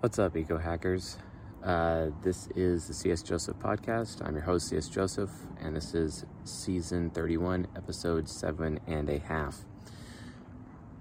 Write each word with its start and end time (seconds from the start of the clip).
What's 0.00 0.18
up, 0.18 0.34
ego 0.34 0.56
hackers? 0.56 1.18
Uh, 1.62 2.06
this 2.22 2.48
is 2.56 2.86
the 2.88 2.94
CS 2.94 3.20
Joseph 3.20 3.58
podcast. 3.58 4.26
I'm 4.26 4.32
your 4.32 4.44
host, 4.44 4.68
CS 4.70 4.88
Joseph, 4.88 5.30
and 5.60 5.76
this 5.76 5.94
is 5.94 6.24
season 6.44 7.10
31, 7.10 7.66
episode 7.76 8.26
seven 8.26 8.80
and 8.86 9.10
a 9.10 9.18
half. 9.18 9.58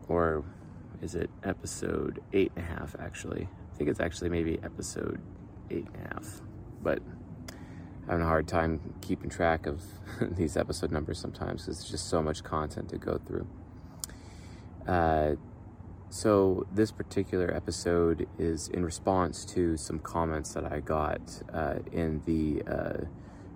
Or 0.10 0.44
is 1.02 1.16
it 1.16 1.30
episode 1.46 2.22
eight 2.34 2.52
and 2.58 2.66
a 2.66 2.68
half, 2.68 2.94
actually? 3.00 3.48
I 3.74 3.78
think 3.78 3.90
it's 3.90 4.02
actually 4.02 4.32
maybe 4.32 4.60
episode 4.64 5.22
eight 5.72 5.88
and 5.94 6.06
a 6.06 6.16
half, 6.16 6.42
but 6.84 7.00
having 8.06 8.22
a 8.22 8.28
hard 8.28 8.50
time 8.50 8.82
keeping 9.00 9.30
track 9.30 9.66
of 9.66 9.82
these 10.36 10.58
episode 10.58 10.92
numbers 10.92 11.20
sometimes 11.20 11.62
because 11.62 11.78
there's 11.78 11.90
just 11.92 12.10
so 12.10 12.22
much 12.22 12.44
content 12.44 12.90
to 12.90 12.98
go 12.98 13.18
through. 13.26 13.48
Uh, 14.86 15.36
so, 16.12 16.66
this 16.74 16.92
particular 16.92 17.54
episode 17.54 18.28
is 18.40 18.68
in 18.70 18.84
response 18.84 19.46
to 19.46 19.78
some 19.78 20.00
comments 20.00 20.54
that 20.54 20.66
I 20.66 20.80
got 20.80 21.22
uh, 21.54 21.76
in 21.92 22.24
the 22.26 22.64
uh, 22.64 23.06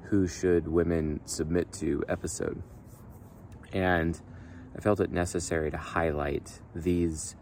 Who 0.04 0.28
Should 0.28 0.68
Women 0.68 1.20
Submit 1.26 1.74
to 1.74 2.04
episode. 2.08 2.62
And 3.72 4.22
I 4.78 4.82
felt 4.82 5.00
it 5.00 5.12
necessary 5.12 5.72
to 5.72 5.78
highlight 5.78 6.62
these 6.76 7.36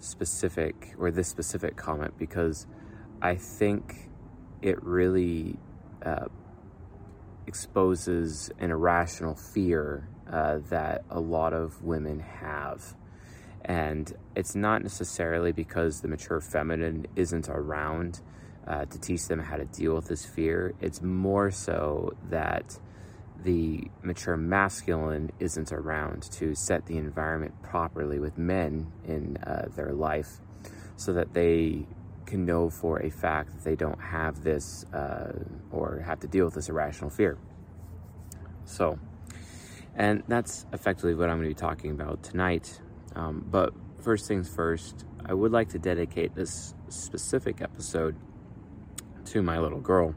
specific, 0.00 0.94
or 0.98 1.10
this 1.10 1.28
specific 1.28 1.76
comment, 1.76 2.18
because 2.18 2.66
I 3.22 3.36
think 3.36 4.10
it 4.60 4.82
really 4.82 5.58
uh, 6.04 6.26
exposes 7.46 8.50
an 8.58 8.70
irrational 8.70 9.34
fear 9.34 10.10
uh, 10.30 10.58
that 10.68 11.04
a 11.08 11.20
lot 11.20 11.54
of 11.54 11.82
women 11.82 12.20
have 12.20 12.94
and 13.64 14.12
it's 14.34 14.54
not 14.54 14.82
necessarily 14.82 15.52
because 15.52 16.00
the 16.00 16.08
mature 16.08 16.40
feminine 16.40 17.06
isn't 17.16 17.48
around 17.48 18.20
uh, 18.66 18.84
to 18.84 19.00
teach 19.00 19.26
them 19.26 19.40
how 19.40 19.56
to 19.56 19.64
deal 19.66 19.94
with 19.94 20.06
this 20.06 20.24
fear. 20.24 20.74
It's 20.80 21.02
more 21.02 21.50
so 21.50 22.12
that 22.30 22.78
the 23.42 23.84
mature 24.02 24.36
masculine 24.36 25.30
isn't 25.38 25.72
around 25.72 26.22
to 26.32 26.54
set 26.54 26.86
the 26.86 26.96
environment 26.96 27.54
properly 27.62 28.18
with 28.18 28.36
men 28.36 28.92
in 29.04 29.36
uh, 29.38 29.68
their 29.74 29.92
life 29.92 30.40
so 30.96 31.12
that 31.12 31.32
they 31.32 31.86
can 32.26 32.44
know 32.44 32.68
for 32.68 33.00
a 33.00 33.10
fact 33.10 33.50
that 33.54 33.64
they 33.64 33.76
don't 33.76 34.00
have 34.00 34.42
this 34.42 34.84
uh, 34.92 35.32
or 35.70 36.02
have 36.04 36.20
to 36.20 36.26
deal 36.26 36.44
with 36.44 36.54
this 36.54 36.68
irrational 36.68 37.10
fear. 37.10 37.38
So, 38.64 38.98
and 39.94 40.22
that's 40.28 40.66
effectively 40.72 41.14
what 41.14 41.30
I'm 41.30 41.38
going 41.38 41.48
to 41.48 41.54
be 41.54 41.58
talking 41.58 41.90
about 41.92 42.22
tonight 42.22 42.80
um, 43.14 43.44
but 43.50 43.72
first 44.00 44.26
things 44.26 44.48
first, 44.48 45.04
I 45.24 45.34
would 45.34 45.52
like 45.52 45.68
to 45.70 45.78
dedicate 45.78 46.34
this 46.34 46.74
specific 46.88 47.60
episode 47.60 48.16
to 49.26 49.42
my 49.42 49.58
little 49.58 49.80
girl, 49.80 50.14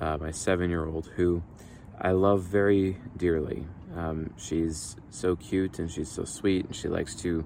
uh, 0.00 0.18
my 0.18 0.30
seven 0.30 0.70
year 0.70 0.86
old, 0.86 1.08
who 1.16 1.42
I 2.00 2.12
love 2.12 2.42
very 2.42 2.98
dearly. 3.16 3.66
Um, 3.96 4.32
she's 4.36 4.96
so 5.10 5.36
cute 5.36 5.78
and 5.78 5.90
she's 5.90 6.10
so 6.10 6.24
sweet, 6.24 6.66
and 6.66 6.74
she 6.74 6.88
likes 6.88 7.14
to 7.16 7.44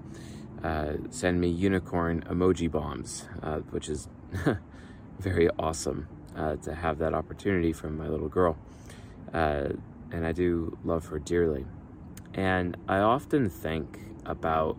uh, 0.63 0.93
send 1.09 1.39
me 1.39 1.49
unicorn 1.49 2.23
emoji 2.29 2.69
bombs, 2.69 3.27
uh, 3.43 3.59
which 3.71 3.89
is 3.89 4.07
very 5.19 5.49
awesome 5.59 6.07
uh, 6.35 6.55
to 6.57 6.73
have 6.73 6.99
that 6.99 7.13
opportunity 7.13 7.73
from 7.73 7.97
my 7.97 8.07
little 8.07 8.29
girl. 8.29 8.57
Uh, 9.33 9.69
and 10.11 10.25
I 10.25 10.31
do 10.31 10.77
love 10.83 11.07
her 11.07 11.19
dearly. 11.19 11.65
And 12.33 12.77
I 12.87 12.99
often 12.99 13.49
think 13.49 13.99
about 14.27 14.77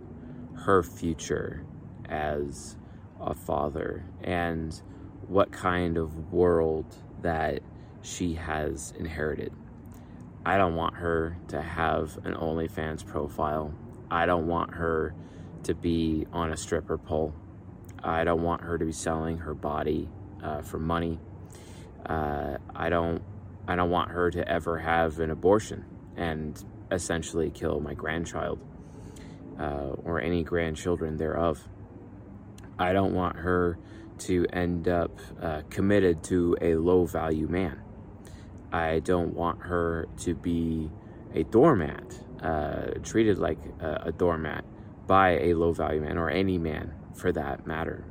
her 0.55 0.83
future 0.83 1.65
as 2.09 2.77
a 3.21 3.35
father 3.35 4.05
and 4.23 4.81
what 5.27 5.51
kind 5.53 5.97
of 5.97 6.33
world 6.33 6.87
that 7.23 7.61
she 8.03 8.35
has 8.35 8.93
inherited. 8.99 9.53
I 10.45 10.57
don't 10.57 10.77
want 10.77 10.95
her 10.97 11.37
to 11.49 11.61
have 11.61 12.17
an 12.25 12.35
OnlyFans 12.35 13.05
profile. 13.05 13.75
I 14.11 14.27
don't 14.27 14.47
want 14.47 14.75
her 14.75 15.15
to 15.65 15.75
be 15.75 16.27
on 16.33 16.53
a 16.53 16.57
stripper 16.57 16.97
pole. 16.97 17.35
I 18.03 18.25
don't 18.25 18.43
want 18.43 18.63
her 18.63 18.79
to 18.79 18.85
be 18.85 18.93
selling 18.93 19.39
her 19.39 19.55
body 19.55 20.09
uh, 20.43 20.63
for 20.63 20.79
money. 20.79 21.19
Uh, 22.07 22.57
I 22.75 22.89
don't. 22.89 23.23
I 23.67 23.77
don't 23.77 23.91
want 23.91 24.11
her 24.13 24.31
to 24.31 24.49
ever 24.49 24.79
have 24.79 25.19
an 25.21 25.31
abortion 25.31 25.85
and 26.17 26.65
essentially 26.91 27.51
kill 27.51 27.81
my 27.81 27.93
grandchild 27.93 28.59
uh, 29.59 29.93
or 30.05 30.21
any 30.21 30.45
grandchildren 30.45 31.17
thereof. 31.17 31.69
I 32.79 32.93
don't 32.93 33.15
want 33.15 33.37
her 33.37 33.79
to 34.19 34.47
end 34.53 34.89
up 34.89 35.19
uh, 35.41 35.63
committed 35.71 36.23
to 36.25 36.57
a 36.61 36.75
low 36.75 37.07
value 37.07 37.49
man. 37.49 37.81
I 38.73 39.01
don't 39.01 39.35
want 39.35 39.63
her 39.63 40.07
to 40.19 40.35
be 40.35 40.91
a 41.35 41.45
doormat, 41.45 42.21
uh, 42.43 42.99
treated 43.03 43.39
like 43.39 43.59
a, 43.81 44.03
a 44.07 44.13
doormat 44.13 44.65
by 45.07 45.39
a 45.41 45.55
low 45.55 45.73
value 45.73 46.01
man 46.01 46.19
or 46.19 46.31
any 46.31 46.59
man 46.59 46.93
for 47.15 47.33
that 47.33 47.67
matter. 47.67 48.05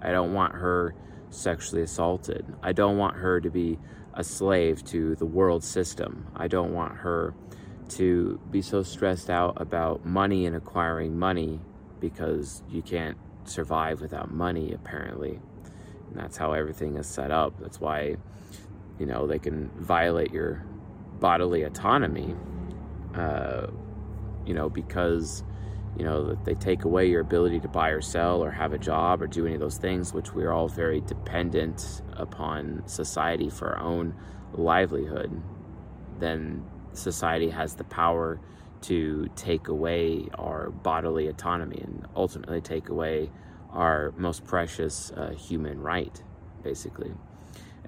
I 0.00 0.12
don't 0.12 0.32
want 0.32 0.54
her 0.54 0.94
sexually 1.30 1.82
assaulted. 1.82 2.44
I 2.62 2.72
don't 2.72 2.96
want 2.96 3.16
her 3.16 3.40
to 3.40 3.50
be 3.50 3.78
a 4.14 4.24
slave 4.24 4.84
to 4.86 5.14
the 5.16 5.26
world 5.26 5.62
system. 5.62 6.26
I 6.34 6.48
don't 6.48 6.72
want 6.72 6.96
her 6.96 7.34
to 7.90 8.40
be 8.50 8.62
so 8.62 8.82
stressed 8.82 9.30
out 9.30 9.60
about 9.60 10.04
money 10.04 10.46
and 10.46 10.54
acquiring 10.56 11.18
money 11.18 11.60
because 12.00 12.62
you 12.70 12.82
can't 12.82 13.16
survive 13.44 14.00
without 14.00 14.32
money, 14.32 14.72
apparently. 14.72 15.40
And 16.08 16.16
that's 16.16 16.36
how 16.36 16.52
everything 16.52 16.96
is 16.96 17.06
set 17.06 17.30
up. 17.30 17.58
That's 17.60 17.80
why, 17.80 18.16
you 18.98 19.06
know, 19.06 19.26
they 19.26 19.38
can 19.38 19.70
violate 19.78 20.32
your 20.32 20.64
bodily 21.20 21.62
autonomy, 21.62 22.34
uh, 23.14 23.66
you 24.46 24.54
know, 24.54 24.68
because, 24.68 25.42
you 25.96 26.04
know, 26.04 26.34
they 26.44 26.54
take 26.54 26.84
away 26.84 27.06
your 27.08 27.20
ability 27.20 27.60
to 27.60 27.68
buy 27.68 27.90
or 27.90 28.00
sell 28.00 28.42
or 28.42 28.50
have 28.50 28.72
a 28.72 28.78
job 28.78 29.20
or 29.22 29.26
do 29.26 29.44
any 29.46 29.54
of 29.54 29.60
those 29.60 29.78
things, 29.78 30.14
which 30.14 30.32
we're 30.32 30.52
all 30.52 30.68
very 30.68 31.00
dependent 31.00 32.02
upon 32.12 32.82
society 32.86 33.50
for 33.50 33.76
our 33.76 33.80
own 33.80 34.14
livelihood. 34.54 35.30
Then 36.18 36.64
society 36.98 37.50
has 37.50 37.74
the 37.74 37.84
power 37.84 38.40
to 38.82 39.28
take 39.34 39.68
away 39.68 40.28
our 40.34 40.70
bodily 40.70 41.28
autonomy 41.28 41.80
and 41.82 42.06
ultimately 42.14 42.60
take 42.60 42.88
away 42.88 43.30
our 43.72 44.12
most 44.16 44.44
precious 44.44 45.10
uh, 45.12 45.30
human 45.30 45.80
right, 45.80 46.22
basically. 46.62 47.12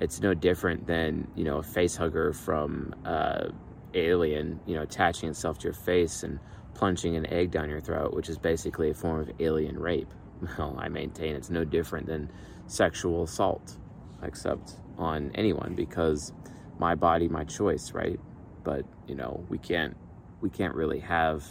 It's 0.00 0.20
no 0.20 0.34
different 0.34 0.86
than, 0.86 1.28
you 1.36 1.44
know, 1.44 1.58
a 1.58 1.62
face 1.62 1.96
hugger 1.96 2.32
from 2.32 2.94
uh, 3.04 3.48
Alien, 3.94 4.60
you 4.66 4.74
know, 4.74 4.82
attaching 4.82 5.28
itself 5.28 5.58
to 5.58 5.64
your 5.64 5.74
face 5.74 6.22
and 6.22 6.38
plunging 6.74 7.16
an 7.16 7.26
egg 7.26 7.50
down 7.50 7.68
your 7.68 7.80
throat, 7.80 8.14
which 8.14 8.28
is 8.28 8.38
basically 8.38 8.90
a 8.90 8.94
form 8.94 9.20
of 9.20 9.30
alien 9.40 9.78
rape. 9.78 10.08
Well, 10.58 10.74
I 10.78 10.88
maintain 10.88 11.36
it's 11.36 11.50
no 11.50 11.64
different 11.64 12.06
than 12.06 12.30
sexual 12.66 13.24
assault, 13.24 13.76
except 14.22 14.76
on 14.96 15.32
anyone 15.34 15.74
because 15.74 16.32
my 16.78 16.94
body, 16.94 17.28
my 17.28 17.44
choice, 17.44 17.92
right? 17.92 18.18
but 18.64 18.84
you 19.10 19.16
know 19.16 19.44
we 19.48 19.58
can't 19.58 19.96
we 20.40 20.48
can't 20.48 20.76
really 20.76 21.00
have 21.00 21.44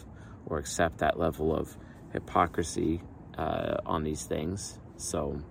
or 0.46 0.58
accept 0.58 1.00
that 1.00 1.20
level 1.20 1.54
of 1.54 1.78
hypocrisy 2.14 3.02
uh, 3.38 3.76
on 3.86 4.04
these 4.04 4.24
things. 4.24 4.80
So, 4.96 5.42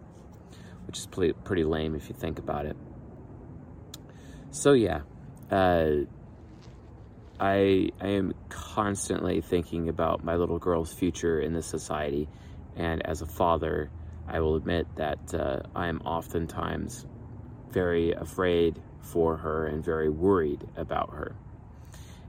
which 0.87 0.99
is 0.99 1.07
pretty, 1.07 1.65
lame 1.65 1.95
if 1.95 2.09
you 2.09 2.15
think 2.15 2.39
about 2.39 2.65
it. 2.65 2.77
So 4.51 4.73
yeah, 4.73 5.03
uh, 5.51 5.91
I 7.39 7.91
I 8.01 8.09
am 8.09 8.33
constantly 8.49 9.43
thinking 9.43 9.91
about 9.91 10.25
my 10.25 10.37
little 10.37 10.59
girl's 10.59 10.93
future 10.93 11.39
in 11.39 11.53
this 11.53 11.67
society, 11.67 12.27
and 12.75 13.07
as 13.07 13.21
a 13.21 13.27
father, 13.27 13.91
I 14.27 14.41
will 14.41 14.57
admit 14.57 14.87
that 14.97 15.35
uh, 15.35 15.61
I 15.77 15.89
am 15.89 16.01
oftentimes 16.07 17.07
very 17.71 18.13
afraid 18.13 18.81
for 19.01 19.37
her 19.37 19.67
and 19.67 19.85
very 19.85 20.09
worried 20.09 20.67
about 20.75 21.11
her 21.11 21.37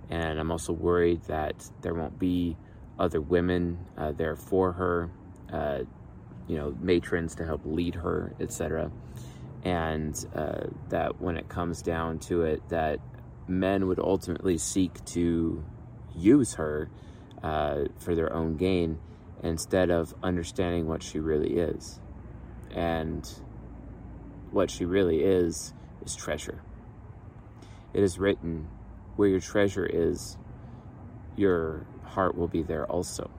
and 0.10 0.40
I'm 0.40 0.52
also 0.52 0.74
worried 0.74 1.24
that 1.24 1.70
there 1.82 1.94
won't 1.94 2.18
be 2.18 2.58
other 2.98 3.22
women 3.22 3.78
uh, 3.98 4.12
there 4.12 4.36
for 4.36 4.74
her, 4.74 5.10
uh, 5.52 5.80
you 6.48 6.58
know, 6.58 6.76
matrons 6.82 7.36
to 7.36 7.46
help 7.46 7.62
lead 7.64 7.96
her, 7.96 8.34
etc. 8.40 8.92
And 9.64 10.26
uh, 10.36 10.68
that 10.90 11.22
when 11.22 11.38
it 11.38 11.48
comes 11.48 11.82
down 11.82 12.20
to 12.20 12.44
it, 12.44 12.68
that 12.70 13.00
men 13.48 13.88
would 13.88 14.00
ultimately 14.00 14.58
seek 14.58 15.04
to 15.06 15.64
use 16.16 16.56
her 16.56 16.90
uh, 17.44 17.86
for 17.98 18.16
their 18.16 18.34
own 18.34 18.58
gain 18.58 19.00
instead 19.44 19.90
of 19.90 20.14
understanding 20.24 20.88
what 20.88 21.04
she 21.04 21.20
really 21.20 21.58
is. 21.58 22.00
And 22.72 23.28
what 24.52 24.70
she 24.72 24.86
really 24.86 25.22
is 25.22 25.74
is 26.04 26.16
treasure. 26.16 26.62
It 27.94 28.04
is 28.04 28.20
written 28.20 28.68
where 29.20 29.28
your 29.28 29.42
treasure 29.42 29.86
is, 29.86 30.38
your 31.36 31.86
heart 32.06 32.38
will 32.38 32.48
be 32.48 32.64
there 32.64 32.86
also. 32.86 33.30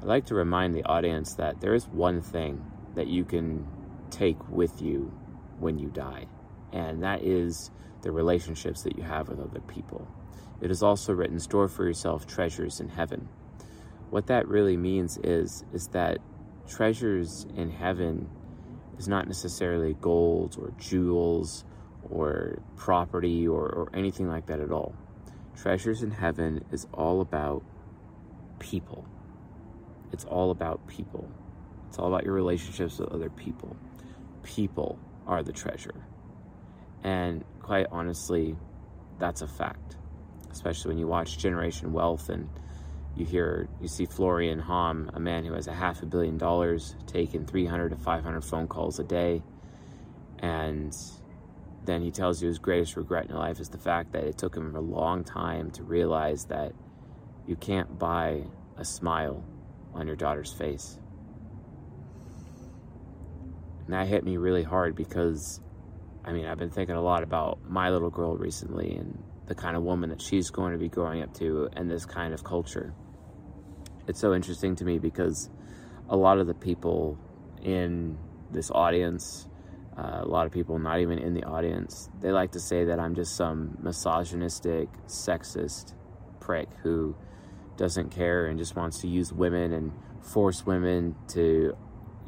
I'd 0.00 0.06
like 0.06 0.24
to 0.28 0.34
remind 0.34 0.74
the 0.74 0.84
audience 0.84 1.34
that 1.34 1.60
there 1.60 1.74
is 1.74 1.86
one 1.86 2.22
thing 2.22 2.64
that 2.94 3.06
you 3.06 3.26
can 3.26 3.66
take 4.08 4.38
with 4.48 4.80
you 4.80 5.12
when 5.58 5.78
you 5.78 5.90
die. 5.90 6.28
And 6.72 7.02
that 7.02 7.22
is 7.22 7.70
the 8.00 8.10
relationships 8.10 8.82
that 8.84 8.96
you 8.96 9.02
have 9.02 9.28
with 9.28 9.38
other 9.38 9.60
people. 9.60 10.08
It 10.62 10.70
is 10.70 10.82
also 10.82 11.12
written, 11.12 11.38
store 11.40 11.68
for 11.68 11.84
yourself 11.84 12.26
treasures 12.26 12.80
in 12.80 12.88
heaven. 12.88 13.28
What 14.08 14.28
that 14.28 14.48
really 14.48 14.78
means 14.78 15.18
is, 15.22 15.62
is 15.74 15.88
that 15.88 16.20
treasures 16.66 17.46
in 17.54 17.70
heaven 17.70 18.30
is 18.96 19.08
not 19.08 19.26
necessarily 19.26 19.94
gold 20.00 20.56
or 20.58 20.72
jewels 20.78 21.66
or 22.08 22.62
property 22.76 23.46
or, 23.46 23.66
or 23.66 23.90
anything 23.94 24.28
like 24.28 24.46
that 24.46 24.60
at 24.60 24.70
all. 24.70 24.94
Treasures 25.56 26.02
in 26.02 26.10
heaven 26.10 26.64
is 26.72 26.86
all 26.94 27.20
about 27.20 27.62
people. 28.58 29.06
It's 30.12 30.24
all 30.24 30.50
about 30.50 30.86
people. 30.86 31.28
It's 31.88 31.98
all 31.98 32.08
about 32.08 32.24
your 32.24 32.34
relationships 32.34 32.98
with 32.98 33.10
other 33.10 33.30
people. 33.30 33.76
People 34.42 34.98
are 35.26 35.42
the 35.42 35.52
treasure. 35.52 35.94
And 37.02 37.44
quite 37.60 37.86
honestly, 37.90 38.56
that's 39.18 39.42
a 39.42 39.48
fact. 39.48 39.96
Especially 40.50 40.90
when 40.90 40.98
you 40.98 41.06
watch 41.06 41.38
Generation 41.38 41.92
Wealth 41.92 42.28
and 42.28 42.48
you 43.16 43.24
hear, 43.24 43.68
you 43.80 43.88
see 43.88 44.06
Florian 44.06 44.60
Homm, 44.60 45.14
a 45.14 45.20
man 45.20 45.44
who 45.44 45.52
has 45.54 45.66
a 45.66 45.72
half 45.72 46.02
a 46.02 46.06
billion 46.06 46.38
dollars, 46.38 46.96
taking 47.06 47.44
300 47.44 47.90
to 47.90 47.96
500 47.96 48.40
phone 48.42 48.68
calls 48.68 48.98
a 48.98 49.04
day. 49.04 49.42
And 50.38 50.96
then 51.90 52.02
he 52.02 52.10
tells 52.10 52.40
you 52.40 52.48
his 52.48 52.58
greatest 52.58 52.96
regret 52.96 53.26
in 53.28 53.34
life 53.34 53.58
is 53.58 53.68
the 53.68 53.78
fact 53.78 54.12
that 54.12 54.24
it 54.24 54.38
took 54.38 54.56
him 54.56 54.76
a 54.76 54.80
long 54.80 55.24
time 55.24 55.70
to 55.72 55.82
realize 55.82 56.44
that 56.44 56.72
you 57.46 57.56
can't 57.56 57.98
buy 57.98 58.42
a 58.76 58.84
smile 58.84 59.44
on 59.92 60.06
your 60.06 60.16
daughter's 60.16 60.52
face. 60.52 60.98
And 63.84 63.94
that 63.94 64.06
hit 64.06 64.24
me 64.24 64.36
really 64.36 64.62
hard 64.62 64.94
because, 64.94 65.60
I 66.24 66.32
mean, 66.32 66.46
I've 66.46 66.58
been 66.58 66.70
thinking 66.70 66.94
a 66.94 67.02
lot 67.02 67.24
about 67.24 67.58
my 67.68 67.90
little 67.90 68.10
girl 68.10 68.36
recently 68.36 68.94
and 68.94 69.20
the 69.46 69.56
kind 69.56 69.76
of 69.76 69.82
woman 69.82 70.10
that 70.10 70.22
she's 70.22 70.50
going 70.50 70.72
to 70.72 70.78
be 70.78 70.88
growing 70.88 71.22
up 71.22 71.34
to 71.34 71.68
and 71.72 71.90
this 71.90 72.06
kind 72.06 72.32
of 72.32 72.44
culture. 72.44 72.94
It's 74.06 74.20
so 74.20 74.32
interesting 74.32 74.76
to 74.76 74.84
me 74.84 75.00
because 75.00 75.50
a 76.08 76.16
lot 76.16 76.38
of 76.38 76.46
the 76.46 76.54
people 76.54 77.18
in 77.62 78.16
this 78.52 78.70
audience, 78.70 79.48
uh, 79.96 80.20
a 80.22 80.28
lot 80.28 80.46
of 80.46 80.52
people 80.52 80.78
not 80.78 81.00
even 81.00 81.18
in 81.18 81.34
the 81.34 81.44
audience, 81.44 82.08
they 82.20 82.30
like 82.30 82.52
to 82.52 82.60
say 82.60 82.84
that 82.84 82.98
I'm 82.98 83.14
just 83.14 83.36
some 83.36 83.76
misogynistic, 83.82 84.88
sexist 85.06 85.94
prick 86.38 86.68
who 86.82 87.14
doesn't 87.76 88.10
care 88.10 88.46
and 88.46 88.58
just 88.58 88.76
wants 88.76 89.00
to 89.00 89.08
use 89.08 89.32
women 89.32 89.72
and 89.72 89.92
force 90.22 90.64
women 90.64 91.16
to, 91.28 91.76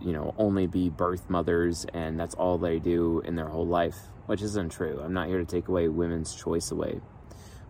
you 0.01 0.13
know, 0.13 0.35
only 0.39 0.67
be 0.67 0.91
birth 0.91 1.29
mothers 1.31 1.87
and 1.93 2.19
that's 2.19 2.35
all 2.35 2.59
they 2.59 2.79
do 2.79 3.23
in 3.25 3.37
their 3.37 3.49
whole 3.49 3.67
life, 3.67 3.97
which 4.27 4.43
isn't 4.43 4.71
true. 4.71 5.01
I'm 5.03 5.13
not 5.13 5.29
here 5.29 5.39
to 5.39 5.45
take 5.45 5.69
away 5.69 5.89
women's 5.89 6.35
choice 6.35 6.71
away. 6.71 7.01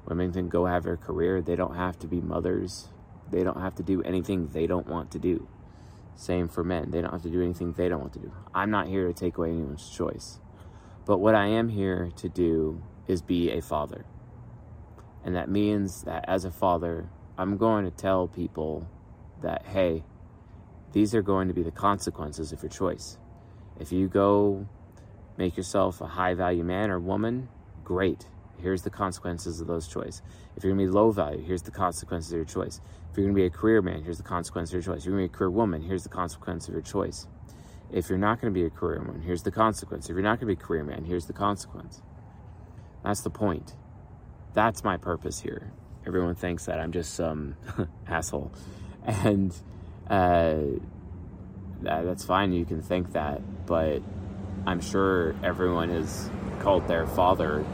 Women 0.07 0.33
can 0.33 0.49
go 0.49 0.67
have 0.67 0.83
their 0.85 0.97
career. 0.97 1.43
They 1.43 1.57
don't 1.57 1.77
have 1.77 1.99
to 2.01 2.07
be 2.07 2.21
mothers. 2.21 2.89
They 3.31 3.45
don't 3.45 3.61
have 3.61 3.75
to 3.77 3.83
do 3.83 4.03
anything 4.03 4.49
they 4.49 4.67
don't 4.67 4.87
want 4.87 5.13
to 5.13 5.19
do. 5.19 5.49
Same 6.15 6.49
for 6.49 6.63
men. 6.63 6.91
They 6.91 7.01
don't 7.01 7.13
have 7.13 7.23
to 7.23 7.31
do 7.31 7.43
anything 7.43 7.73
they 7.73 7.89
don't 7.89 8.01
want 8.01 8.13
to 8.15 8.19
do. 8.19 8.33
I'm 8.55 8.71
not 8.71 8.87
here 8.87 9.07
to 9.07 9.13
take 9.13 9.39
away 9.39 9.51
anyone's 9.51 9.91
choice. 9.91 10.39
But 11.05 11.19
what 11.19 11.35
I 11.35 11.47
am 11.47 11.69
here 11.69 12.11
to 12.17 12.29
do 12.29 12.83
is 13.09 13.23
be 13.23 13.51
a 13.51 13.61
father. 13.61 14.05
And 15.25 15.35
that 15.37 15.49
means 15.49 16.03
that 16.05 16.25
as 16.29 16.45
a 16.45 16.51
father, 16.51 17.09
I'm 17.39 17.57
going 17.57 17.85
to 17.85 17.91
tell 17.91 18.29
people 18.29 18.89
that, 19.43 19.67
hey, 19.67 20.05
these 20.93 21.15
are 21.15 21.23
going 21.23 21.49
to 21.49 21.55
be 21.55 21.63
the 21.63 21.71
consequences 21.71 22.53
of 22.53 22.63
your 22.63 22.71
choice. 22.71 23.19
If 23.81 23.93
you 23.93 24.09
go 24.09 24.69
make 25.37 25.57
yourself 25.57 26.01
a 26.01 26.07
high 26.07 26.35
value 26.35 26.63
man 26.63 26.91
or 26.91 27.01
woman, 27.01 27.49
great. 27.83 28.27
Here's 28.63 28.83
the 28.83 28.91
consequences 28.91 29.61
of 29.61 29.67
those 29.67 29.89
choices. 29.89 30.23
If 30.57 30.65
you're 30.65 30.73
gonna 30.73 30.87
be 30.87 30.91
low 30.91 31.11
value, 31.11 31.43
here's 31.43 31.63
the 31.63 31.71
consequences 31.71 32.33
of 32.33 32.37
your 32.37 32.45
choice. 32.45 32.81
If 33.11 33.19
you're 33.19 33.27
gonna 33.27 33.35
be 33.35 33.47
a 33.47 33.51
career 33.51 33.83
man, 33.83 34.03
here's 34.03 34.19
the 34.19 34.23
consequence 34.23 34.71
of 34.71 34.75
your 34.75 34.83
choice. 34.83 35.01
If 35.01 35.07
you're 35.07 35.15
gonna 35.15 35.29
be 35.29 35.33
a 35.33 35.37
career 35.37 35.51
woman, 35.51 35.83
here's 35.83 36.05
the 36.05 36.09
consequence 36.09 36.69
of 36.69 36.75
your 36.75 36.83
choice. 36.83 37.27
If 37.91 38.09
you're 38.09 38.19
not 38.19 38.41
gonna 38.41 38.53
be 38.53 38.65
a 38.65 38.71
career 38.71 39.01
woman, 39.01 39.23
here's 39.23 39.43
the 39.43 39.51
consequence. 39.51 40.09
If 40.09 40.15
you're 40.15 40.23
not 40.23 40.39
gonna 40.39 40.55
be 40.55 40.61
a 40.61 40.65
career 40.65 40.85
man, 40.85 41.05
here's 41.05 41.27
the 41.27 41.33
consequence. 41.33 42.01
That's 43.05 43.21
the 43.23 43.31
point. 43.31 43.75
That's 44.55 44.85
my 44.85 44.97
purpose 44.97 45.41
here 45.41 45.73
everyone 46.07 46.35
thinks 46.35 46.67
that 46.67 46.81
I'm 46.81 46.93
just 46.93 47.15
some 47.15 47.57
asshole. 48.07 48.53
And 49.05 49.55
uh, 50.09 50.59
that's 51.83 52.25
fine, 52.25 52.53
you 52.53 52.65
can 52.65 52.83
think 52.83 53.13
that, 53.13 53.67
but 53.67 54.03
I'm 54.67 54.81
sure 54.81 55.35
everyone 55.43 55.91
has 55.91 56.31
called 56.61 56.87
their 56.87 57.07
father 57.07 57.65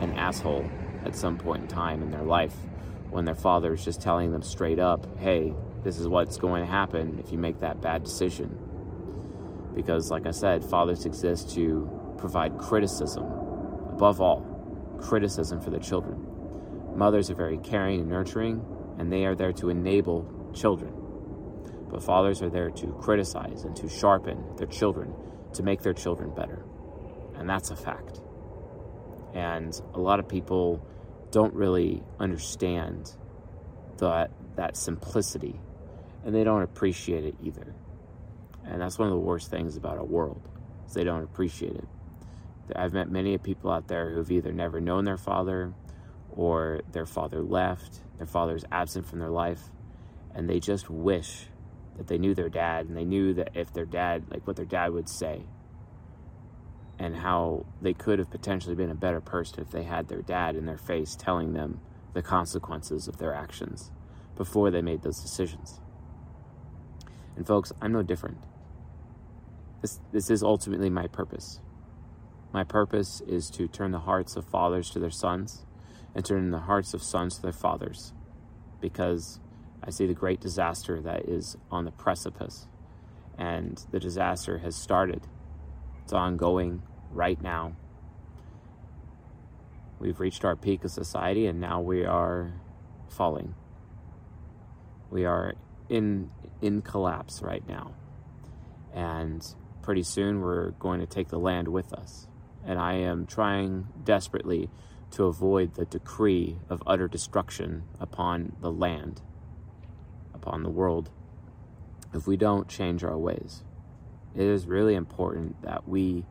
an 0.00 0.12
asshole 0.12 0.68
at 1.04 1.14
some 1.16 1.38
point 1.38 1.62
in 1.62 1.68
time 1.68 2.02
in 2.02 2.10
their 2.10 2.22
life 2.22 2.54
when 3.10 3.24
their 3.24 3.34
father 3.34 3.72
is 3.72 3.84
just 3.84 4.00
telling 4.00 4.32
them 4.32 4.42
straight 4.42 4.78
up, 4.78 5.06
hey, 5.18 5.54
this 5.84 5.98
is 5.98 6.08
what's 6.08 6.36
going 6.36 6.64
to 6.64 6.70
happen 6.70 7.18
if 7.18 7.30
you 7.30 7.38
make 7.38 7.60
that 7.60 7.80
bad 7.80 8.02
decision. 8.02 8.58
Because, 9.74 10.10
like 10.10 10.26
I 10.26 10.32
said, 10.32 10.64
fathers 10.64 11.06
exist 11.06 11.54
to 11.54 11.88
provide 12.18 12.58
criticism, 12.58 13.24
above 13.92 14.20
all, 14.20 14.98
criticism 15.00 15.60
for 15.60 15.70
their 15.70 15.80
children. 15.80 16.26
Mothers 16.96 17.30
are 17.30 17.34
very 17.34 17.58
caring 17.58 18.00
and 18.00 18.08
nurturing, 18.08 18.64
and 18.98 19.12
they 19.12 19.26
are 19.26 19.34
there 19.34 19.52
to 19.52 19.68
enable 19.68 20.50
children. 20.54 20.92
But 21.88 22.02
fathers 22.02 22.42
are 22.42 22.50
there 22.50 22.70
to 22.70 22.86
criticize 23.00 23.64
and 23.64 23.76
to 23.76 23.88
sharpen 23.88 24.56
their 24.56 24.66
children, 24.66 25.14
to 25.52 25.62
make 25.62 25.82
their 25.82 25.92
children 25.92 26.34
better. 26.34 26.64
And 27.36 27.48
that's 27.48 27.70
a 27.70 27.76
fact. 27.76 28.20
And 29.36 29.78
a 29.92 30.00
lot 30.00 30.18
of 30.18 30.26
people 30.26 30.82
don't 31.30 31.52
really 31.52 32.02
understand 32.18 33.14
that, 33.98 34.30
that 34.56 34.78
simplicity, 34.78 35.60
and 36.24 36.34
they 36.34 36.42
don't 36.42 36.62
appreciate 36.62 37.22
it 37.22 37.34
either. 37.42 37.74
And 38.64 38.80
that's 38.80 38.98
one 38.98 39.08
of 39.08 39.12
the 39.12 39.20
worst 39.20 39.50
things 39.50 39.76
about 39.76 39.98
our 39.98 40.04
world, 40.04 40.40
is 40.86 40.94
they 40.94 41.04
don't 41.04 41.22
appreciate 41.22 41.76
it. 41.76 41.86
I've 42.74 42.94
met 42.94 43.10
many 43.10 43.36
people 43.36 43.70
out 43.70 43.88
there 43.88 44.10
who've 44.10 44.30
either 44.30 44.52
never 44.52 44.80
known 44.80 45.04
their 45.04 45.18
father 45.18 45.74
or 46.30 46.80
their 46.92 47.04
father 47.04 47.42
left, 47.42 48.00
their 48.16 48.26
father 48.26 48.56
is 48.56 48.64
absent 48.72 49.06
from 49.06 49.18
their 49.18 49.30
life, 49.30 49.70
and 50.34 50.48
they 50.48 50.60
just 50.60 50.88
wish 50.88 51.48
that 51.98 52.06
they 52.06 52.16
knew 52.16 52.34
their 52.34 52.48
dad 52.48 52.86
and 52.86 52.96
they 52.96 53.04
knew 53.04 53.34
that 53.34 53.50
if 53.54 53.70
their 53.74 53.84
dad, 53.84 54.24
like 54.30 54.46
what 54.46 54.56
their 54.56 54.64
dad 54.64 54.92
would 54.94 55.10
say, 55.10 55.42
and 56.98 57.16
how 57.16 57.66
they 57.82 57.92
could 57.92 58.18
have 58.18 58.30
potentially 58.30 58.74
been 58.74 58.90
a 58.90 58.94
better 58.94 59.20
person 59.20 59.60
if 59.60 59.70
they 59.70 59.82
had 59.82 60.08
their 60.08 60.22
dad 60.22 60.56
in 60.56 60.66
their 60.66 60.78
face 60.78 61.14
telling 61.14 61.52
them 61.52 61.80
the 62.14 62.22
consequences 62.22 63.08
of 63.08 63.18
their 63.18 63.34
actions 63.34 63.90
before 64.36 64.70
they 64.70 64.80
made 64.80 65.02
those 65.02 65.20
decisions. 65.20 65.80
And 67.36 67.46
folks, 67.46 67.72
I'm 67.82 67.92
no 67.92 68.02
different. 68.02 68.38
This, 69.82 70.00
this 70.12 70.30
is 70.30 70.42
ultimately 70.42 70.88
my 70.88 71.06
purpose. 71.06 71.60
My 72.52 72.64
purpose 72.64 73.20
is 73.26 73.50
to 73.50 73.68
turn 73.68 73.90
the 73.90 74.00
hearts 74.00 74.36
of 74.36 74.46
fathers 74.46 74.88
to 74.90 74.98
their 74.98 75.10
sons 75.10 75.66
and 76.14 76.24
turn 76.24 76.50
the 76.50 76.60
hearts 76.60 76.94
of 76.94 77.02
sons 77.02 77.36
to 77.36 77.42
their 77.42 77.52
fathers, 77.52 78.14
because 78.80 79.38
I 79.82 79.90
see 79.90 80.06
the 80.06 80.14
great 80.14 80.40
disaster 80.40 81.00
that 81.02 81.28
is 81.28 81.58
on 81.70 81.84
the 81.84 81.90
precipice, 81.90 82.66
and 83.36 83.84
the 83.90 84.00
disaster 84.00 84.58
has 84.58 84.74
started. 84.74 85.26
It's 86.06 86.12
ongoing 86.12 86.82
right 87.10 87.42
now. 87.42 87.74
We've 89.98 90.20
reached 90.20 90.44
our 90.44 90.54
peak 90.54 90.84
of 90.84 90.92
society, 90.92 91.48
and 91.48 91.60
now 91.60 91.80
we 91.80 92.04
are 92.04 92.52
falling. 93.08 93.56
We 95.10 95.24
are 95.24 95.54
in 95.88 96.30
in 96.62 96.82
collapse 96.82 97.42
right 97.42 97.66
now, 97.66 97.94
and 98.94 99.44
pretty 99.82 100.04
soon 100.04 100.42
we're 100.42 100.70
going 100.78 101.00
to 101.00 101.06
take 101.06 101.26
the 101.26 101.40
land 101.40 101.66
with 101.66 101.92
us. 101.92 102.28
And 102.64 102.78
I 102.78 102.98
am 102.98 103.26
trying 103.26 103.88
desperately 104.04 104.70
to 105.10 105.24
avoid 105.24 105.74
the 105.74 105.86
decree 105.86 106.58
of 106.70 106.84
utter 106.86 107.08
destruction 107.08 107.82
upon 107.98 108.54
the 108.60 108.70
land, 108.70 109.22
upon 110.32 110.62
the 110.62 110.70
world, 110.70 111.10
if 112.14 112.28
we 112.28 112.36
don't 112.36 112.68
change 112.68 113.02
our 113.02 113.18
ways. 113.18 113.64
It 114.36 114.46
is 114.46 114.66
really 114.66 114.94
important 114.94 115.62
that 115.62 115.88
we 115.88 116.24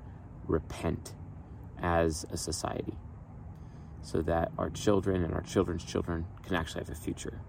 repent 0.47 1.13
as 1.81 2.25
a 2.31 2.37
society 2.37 2.97
so 4.01 4.21
that 4.21 4.51
our 4.57 4.69
children 4.69 5.23
and 5.23 5.33
our 5.33 5.41
children's 5.41 5.83
children 5.83 6.25
can 6.45 6.55
actually 6.55 6.81
have 6.81 6.89
a 6.89 6.95
future. 6.95 7.39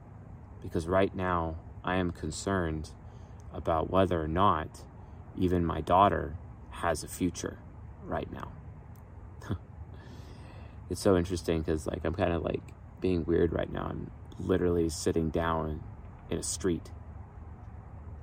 Because 0.62 0.88
right 0.88 1.14
now, 1.14 1.56
I 1.84 1.96
am 1.96 2.10
concerned 2.10 2.90
about 3.52 3.90
whether 3.90 4.20
or 4.20 4.28
not 4.28 4.84
even 5.36 5.64
my 5.64 5.80
daughter 5.80 6.36
has 6.70 7.04
a 7.04 7.08
future 7.08 7.58
right 8.04 8.30
now 8.32 8.52
it's 10.90 11.00
so 11.00 11.16
interesting 11.16 11.60
because 11.60 11.86
like 11.86 12.04
I'm 12.04 12.14
kind 12.14 12.32
of 12.32 12.42
like 12.42 12.62
being 13.00 13.24
weird 13.24 13.52
right 13.52 13.70
now. 13.70 13.88
I'm 13.90 14.10
literally 14.38 14.88
sitting 14.88 15.30
down 15.30 15.82
in 16.30 16.38
a 16.38 16.42
street 16.42 16.90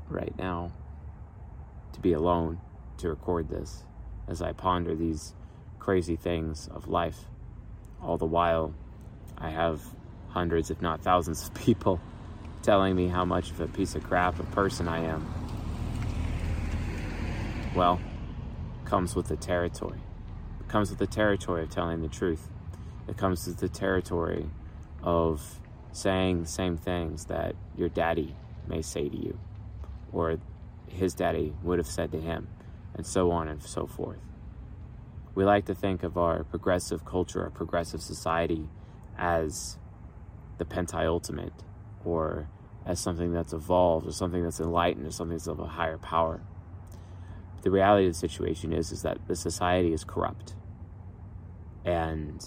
right 0.09 0.37
now 0.37 0.71
to 1.93 1.99
be 1.99 2.13
alone 2.13 2.59
to 2.97 3.09
record 3.09 3.49
this 3.49 3.83
as 4.27 4.41
I 4.41 4.51
ponder 4.51 4.95
these 4.95 5.33
crazy 5.79 6.15
things 6.15 6.69
of 6.73 6.87
life. 6.87 7.25
All 8.01 8.17
the 8.17 8.25
while, 8.25 8.73
I 9.37 9.49
have 9.49 9.81
hundreds, 10.29 10.71
if 10.71 10.81
not 10.81 11.01
thousands, 11.01 11.47
of 11.47 11.53
people 11.53 11.99
telling 12.61 12.95
me 12.95 13.07
how 13.07 13.25
much 13.25 13.51
of 13.51 13.59
a 13.59 13.67
piece 13.67 13.95
of 13.95 14.03
crap 14.03 14.39
a 14.39 14.43
person 14.43 14.87
I 14.87 14.99
am. 15.03 15.33
Well, 17.75 17.99
comes 18.85 19.15
with 19.15 19.27
the 19.27 19.35
territory. 19.35 19.99
It 20.59 20.67
comes 20.69 20.89
with 20.89 20.99
the 20.99 21.07
territory 21.07 21.63
of 21.63 21.69
telling 21.69 22.01
the 22.01 22.07
truth. 22.07 22.49
It 23.07 23.17
comes 23.17 23.47
with 23.47 23.57
the 23.57 23.69
territory 23.69 24.49
of 25.01 25.59
saying 25.91 26.41
the 26.41 26.47
same 26.47 26.77
things 26.77 27.25
that 27.25 27.55
your 27.75 27.89
daddy 27.89 28.35
may 28.67 28.81
say 28.81 29.09
to 29.09 29.17
you, 29.17 29.37
or 30.11 30.37
his 30.93 31.13
daddy 31.13 31.53
would 31.63 31.79
have 31.79 31.87
said 31.87 32.11
to 32.11 32.19
him, 32.19 32.47
and 32.95 33.05
so 33.05 33.31
on 33.31 33.47
and 33.47 33.61
so 33.61 33.85
forth. 33.87 34.19
We 35.35 35.43
like 35.43 35.65
to 35.65 35.75
think 35.75 36.03
of 36.03 36.17
our 36.17 36.43
progressive 36.43 37.05
culture, 37.05 37.41
our 37.43 37.49
progressive 37.49 38.01
society, 38.01 38.69
as 39.17 39.77
the 40.57 40.65
penultimate, 40.65 41.63
or 42.05 42.47
as 42.85 42.99
something 42.99 43.33
that's 43.33 43.53
evolved, 43.53 44.07
or 44.07 44.11
something 44.11 44.43
that's 44.43 44.59
enlightened, 44.59 45.07
or 45.07 45.11
something 45.11 45.35
that's 45.37 45.47
of 45.47 45.59
a 45.59 45.65
higher 45.65 45.97
power. 45.97 46.41
The 47.63 47.71
reality 47.71 48.07
of 48.07 48.13
the 48.13 48.19
situation 48.19 48.73
is, 48.73 48.91
is 48.91 49.01
that 49.01 49.17
the 49.27 49.35
society 49.35 49.93
is 49.93 50.03
corrupt, 50.03 50.53
and 51.85 52.45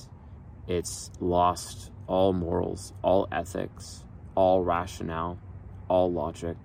it's 0.69 1.11
lost 1.21 1.91
all 2.07 2.33
morals, 2.33 2.93
all 3.03 3.26
ethics, 3.33 4.05
all 4.35 4.62
rationale, 4.62 5.38
all 5.88 6.12
logic. 6.12 6.57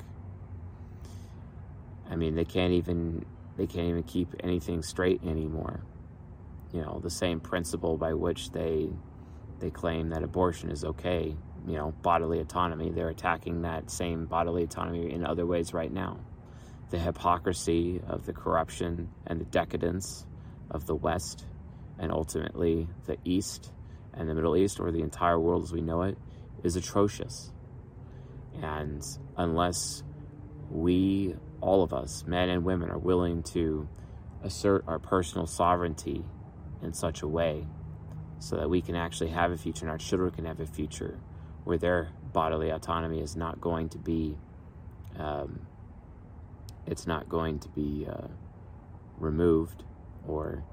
I 2.12 2.16
mean, 2.16 2.36
they 2.36 2.46
can't 2.46 2.74
even 2.74 3.26
they 3.58 3.66
can't 3.66 3.88
even 3.88 4.04
keep 4.04 4.36
anything 4.42 4.84
straight 4.84 5.24
anymore. 5.24 5.82
You 6.74 6.82
know, 6.82 7.00
the 7.02 7.10
same 7.10 7.40
principle 7.40 7.98
by 7.98 8.14
which 8.14 8.52
they 8.52 8.90
they 9.60 9.70
claim 9.70 10.10
that 10.10 10.24
abortion 10.24 10.70
is 10.70 10.84
okay, 10.84 11.36
you 11.68 11.74
know, 11.74 11.92
bodily 12.02 12.40
autonomy, 12.40 12.90
they're 12.92 13.10
attacking 13.10 13.62
that 13.62 13.90
same 13.90 14.26
bodily 14.26 14.64
autonomy 14.64 15.12
in 15.12 15.26
other 15.26 15.46
ways 15.46 15.74
right 15.74 15.92
now. 15.92 16.20
The 16.90 17.00
hypocrisy 17.00 18.02
of 18.08 18.26
the 18.26 18.34
corruption 18.34 19.10
and 19.28 19.40
the 19.40 19.46
decadence 19.46 20.26
of 20.70 20.86
the 20.88 20.96
West 20.96 21.46
and 22.00 22.12
ultimately 22.12 22.88
the 23.06 23.18
East 23.24 23.72
and 24.14 24.28
the 24.28 24.34
Middle 24.34 24.58
East 24.58 24.80
or 24.80 24.92
the 24.92 25.02
entire 25.02 25.40
world 25.40 25.64
as 25.64 25.72
we 25.72 25.82
know 25.82 26.02
it 26.02 26.18
is 26.64 26.76
atrocious. 26.76 27.52
And 28.62 29.02
unless 29.38 30.04
we, 30.70 31.36
all 31.62 31.84
of 31.84 31.94
us, 31.94 32.24
men 32.26 32.50
and 32.50 32.64
women, 32.64 32.90
are 32.90 32.98
willing 32.98 33.44
to 33.44 33.88
assert 34.44 34.84
our 34.88 35.00
personal 35.00 35.46
sovereignty 35.46 36.26
in 36.82 36.94
such 36.94 37.22
a 37.22 37.28
way 37.28 37.68
so 38.40 38.58
that 38.58 38.70
we 38.70 38.82
can 38.82 38.96
actually 38.96 39.30
have 39.30 39.52
a 39.52 39.58
future 39.58 39.86
and 39.86 39.92
our 39.92 39.98
children 39.98 40.32
can 40.32 40.46
have 40.46 40.60
a 40.60 40.66
future 40.66 41.20
where 41.64 41.78
their 41.78 42.10
bodily 42.34 42.72
autonomy 42.72 43.22
is 43.22 43.36
not 43.36 43.62
going 43.62 43.88
to 43.88 44.00
be 44.00 44.36
um, 45.18 45.68
it's 46.88 47.06
not 47.06 47.30
going 47.30 47.60
to 47.60 47.70
be 47.70 48.08
uh, 48.10 48.28
removed 49.20 49.84
or 50.28 50.64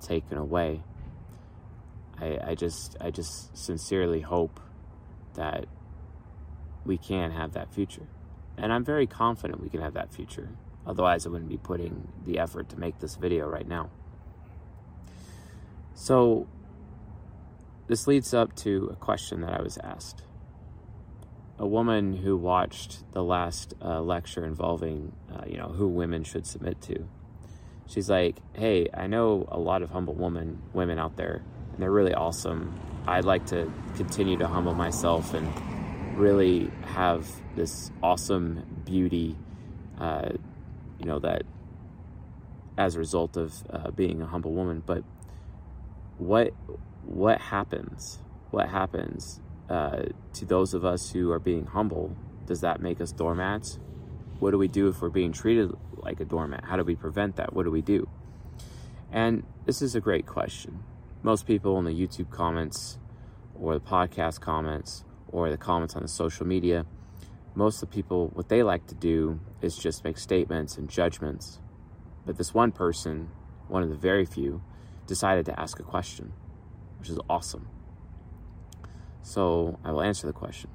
taken 0.00 0.36
away 0.36 0.82
I, 2.20 2.38
I 2.48 2.54
just 2.54 2.96
I 3.00 3.10
just 3.10 3.56
sincerely 3.56 4.20
hope 4.20 4.60
that 5.34 5.66
we 6.84 6.98
can 6.98 7.32
have 7.32 7.52
that 7.52 7.72
future. 7.72 8.06
And 8.56 8.72
I'm 8.72 8.84
very 8.84 9.06
confident 9.06 9.60
we 9.60 9.68
can 9.68 9.80
have 9.80 9.94
that 9.94 10.12
future. 10.12 10.50
Otherwise, 10.86 11.26
I 11.26 11.30
wouldn't 11.30 11.50
be 11.50 11.56
putting 11.56 12.08
the 12.24 12.38
effort 12.38 12.68
to 12.70 12.78
make 12.78 12.98
this 13.00 13.16
video 13.16 13.48
right 13.48 13.66
now. 13.66 13.90
So, 15.94 16.46
this 17.86 18.06
leads 18.06 18.34
up 18.34 18.54
to 18.56 18.90
a 18.92 18.96
question 18.96 19.40
that 19.42 19.52
I 19.52 19.62
was 19.62 19.78
asked. 19.78 20.22
A 21.58 21.66
woman 21.66 22.16
who 22.18 22.36
watched 22.36 23.10
the 23.12 23.22
last 23.22 23.74
uh, 23.80 24.00
lecture 24.00 24.44
involving, 24.44 25.12
uh, 25.32 25.44
you 25.46 25.56
know, 25.56 25.68
who 25.68 25.88
women 25.88 26.24
should 26.24 26.46
submit 26.46 26.80
to. 26.82 27.08
She's 27.86 28.10
like, 28.10 28.38
"Hey, 28.54 28.88
I 28.92 29.06
know 29.06 29.46
a 29.50 29.58
lot 29.58 29.82
of 29.82 29.90
humble 29.90 30.14
women, 30.14 30.62
women 30.72 30.98
out 30.98 31.16
there 31.16 31.42
and 31.74 31.82
they're 31.82 31.90
really 31.90 32.14
awesome. 32.14 32.72
I'd 33.06 33.24
like 33.24 33.46
to 33.46 33.70
continue 33.96 34.38
to 34.38 34.46
humble 34.46 34.74
myself 34.74 35.34
and 35.34 35.52
really 36.16 36.70
have 36.86 37.28
this 37.56 37.90
awesome 38.02 38.82
beauty, 38.84 39.36
uh, 39.98 40.30
you 40.98 41.06
know, 41.06 41.18
that 41.20 41.42
as 42.76 42.96
a 42.96 42.98
result 42.98 43.36
of 43.36 43.54
uh, 43.70 43.90
being 43.90 44.22
a 44.22 44.26
humble 44.26 44.52
woman. 44.52 44.82
But 44.84 45.04
what 46.18 46.52
what 47.04 47.40
happens? 47.40 48.18
What 48.50 48.68
happens 48.68 49.40
uh, 49.68 50.04
to 50.34 50.44
those 50.44 50.74
of 50.74 50.84
us 50.84 51.10
who 51.10 51.30
are 51.32 51.38
being 51.38 51.66
humble? 51.66 52.16
Does 52.46 52.60
that 52.60 52.80
make 52.80 53.00
us 53.00 53.12
doormats? 53.12 53.78
What 54.38 54.50
do 54.50 54.58
we 54.58 54.68
do 54.68 54.88
if 54.88 55.00
we're 55.00 55.08
being 55.08 55.32
treated 55.32 55.72
like 55.96 56.20
a 56.20 56.24
doormat? 56.24 56.64
How 56.64 56.76
do 56.76 56.84
we 56.84 56.94
prevent 56.94 57.36
that? 57.36 57.54
What 57.54 57.64
do 57.64 57.70
we 57.70 57.82
do? 57.82 58.08
And 59.12 59.44
this 59.64 59.80
is 59.80 59.94
a 59.94 60.00
great 60.00 60.26
question 60.26 60.82
most 61.24 61.46
people 61.46 61.78
in 61.78 61.86
the 61.86 61.90
YouTube 61.90 62.30
comments 62.30 62.98
or 63.58 63.72
the 63.72 63.80
podcast 63.80 64.40
comments 64.40 65.04
or 65.34 65.50
the 65.50 65.56
comments 65.56 65.96
on 65.96 66.02
the 66.02 66.08
social 66.08 66.46
media, 66.46 66.86
most 67.56 67.82
of 67.82 67.90
the 67.90 67.94
people, 67.94 68.30
what 68.34 68.48
they 68.48 68.62
like 68.62 68.86
to 68.86 68.94
do 68.94 69.40
is 69.60 69.76
just 69.76 70.04
make 70.04 70.16
statements 70.16 70.78
and 70.78 70.88
judgments. 70.88 71.58
But 72.24 72.38
this 72.38 72.54
one 72.54 72.70
person, 72.70 73.30
one 73.66 73.82
of 73.82 73.88
the 73.88 73.96
very 73.96 74.24
few, 74.24 74.62
decided 75.08 75.44
to 75.46 75.60
ask 75.60 75.80
a 75.80 75.82
question, 75.82 76.32
which 77.00 77.10
is 77.10 77.18
awesome. 77.28 77.68
So 79.22 79.80
I 79.84 79.90
will 79.90 80.02
answer 80.02 80.28
the 80.28 80.32
question. 80.32 80.70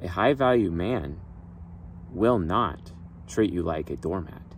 A 0.00 0.06
high 0.06 0.32
value 0.32 0.70
man 0.70 1.18
will 2.12 2.38
not 2.38 2.92
treat 3.26 3.52
you 3.52 3.62
like 3.62 3.90
a 3.90 3.96
doormat. 3.96 4.54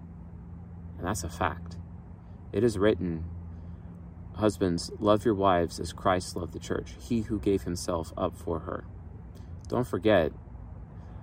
And 0.99 1.07
that's 1.07 1.25
a 1.25 1.31
fact. 1.31 1.79
It 2.53 2.63
is 2.65 2.77
written 2.77 3.25
Husbands, 4.41 4.91
love 4.99 5.25
your 5.25 5.35
wives 5.35 5.79
as 5.79 5.93
Christ 5.93 6.35
loved 6.35 6.53
the 6.53 6.59
church, 6.59 6.95
he 6.99 7.23
who 7.23 7.39
gave 7.39 7.63
himself 7.63 8.13
up 8.17 8.37
for 8.37 8.61
her. 8.61 8.85
Don't 9.69 9.87
forget, 9.87 10.33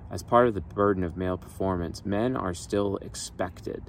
as 0.09 0.23
part 0.23 0.47
of 0.47 0.53
the 0.53 0.61
burden 0.61 1.03
of 1.03 1.17
male 1.17 1.37
performance, 1.37 2.05
men 2.05 2.37
are 2.37 2.53
still 2.53 2.97
expected 2.97 3.83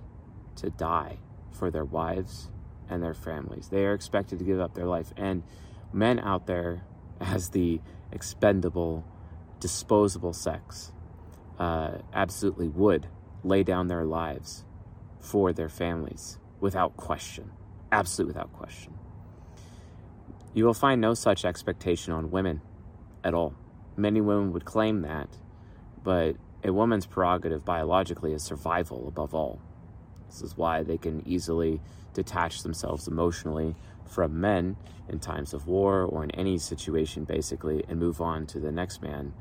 to 0.56 0.70
die 0.70 1.18
for 1.52 1.70
their 1.70 1.84
wives 1.84 2.50
and 2.88 3.02
their 3.02 3.14
families. 3.14 3.68
They 3.68 3.84
are 3.84 3.92
expected 3.92 4.38
to 4.38 4.44
give 4.44 4.60
up 4.60 4.74
their 4.74 4.86
life. 4.86 5.12
And 5.16 5.42
men 5.92 6.18
out 6.18 6.46
there, 6.46 6.82
as 7.20 7.50
the 7.50 7.80
expendable, 8.10 9.04
disposable 9.60 10.32
sex, 10.32 10.92
uh, 11.58 11.98
absolutely 12.12 12.68
would 12.68 13.08
lay 13.44 13.62
down 13.62 13.88
their 13.88 14.04
lives 14.04 14.64
for 15.20 15.52
their 15.52 15.68
families 15.68 16.38
without 16.60 16.96
question. 16.96 17.50
Absolutely 17.92 18.32
without 18.32 18.52
question. 18.52 18.94
You 20.54 20.64
will 20.64 20.74
find 20.74 21.00
no 21.00 21.14
such 21.14 21.44
expectation 21.44 22.12
on 22.12 22.30
women 22.30 22.62
at 23.22 23.34
all. 23.34 23.54
Many 23.96 24.20
women 24.20 24.52
would 24.52 24.64
claim 24.64 25.02
that, 25.02 25.28
but 26.02 26.36
a 26.64 26.72
woman's 26.72 27.06
prerogative 27.06 27.64
biologically 27.64 28.32
is 28.32 28.42
survival 28.42 29.06
above 29.06 29.34
all. 29.34 29.60
This 30.26 30.42
is 30.42 30.56
why 30.56 30.82
they 30.82 30.98
can 30.98 31.22
easily 31.26 31.80
detach 32.14 32.62
themselves 32.62 33.06
emotionally 33.06 33.76
from 34.06 34.40
men 34.40 34.76
in 35.08 35.18
times 35.18 35.52
of 35.54 35.66
war 35.66 36.02
or 36.02 36.24
in 36.24 36.30
any 36.32 36.58
situation, 36.58 37.24
basically, 37.24 37.84
and 37.88 37.98
move 37.98 38.20
on 38.20 38.46
to 38.46 38.58
the 38.58 38.72
next 38.72 39.02
man 39.02 39.34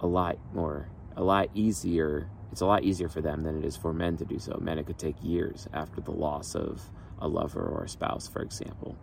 a 0.00 0.06
lot 0.06 0.38
more, 0.52 0.88
a 1.16 1.22
lot 1.22 1.48
easier. 1.54 2.28
It's 2.50 2.60
a 2.60 2.66
lot 2.66 2.82
easier 2.82 3.08
for 3.08 3.20
them 3.20 3.44
than 3.44 3.56
it 3.58 3.64
is 3.64 3.76
for 3.76 3.92
men 3.92 4.16
to 4.18 4.24
do 4.24 4.38
so. 4.38 4.58
Men, 4.60 4.78
it 4.78 4.86
could 4.86 4.98
take 4.98 5.16
years 5.22 5.68
after 5.72 6.00
the 6.00 6.10
loss 6.10 6.54
of 6.54 6.82
a 7.18 7.28
lover 7.28 7.62
or 7.62 7.84
a 7.84 7.88
spouse, 7.88 8.28
for 8.28 8.42
example. 8.42 8.96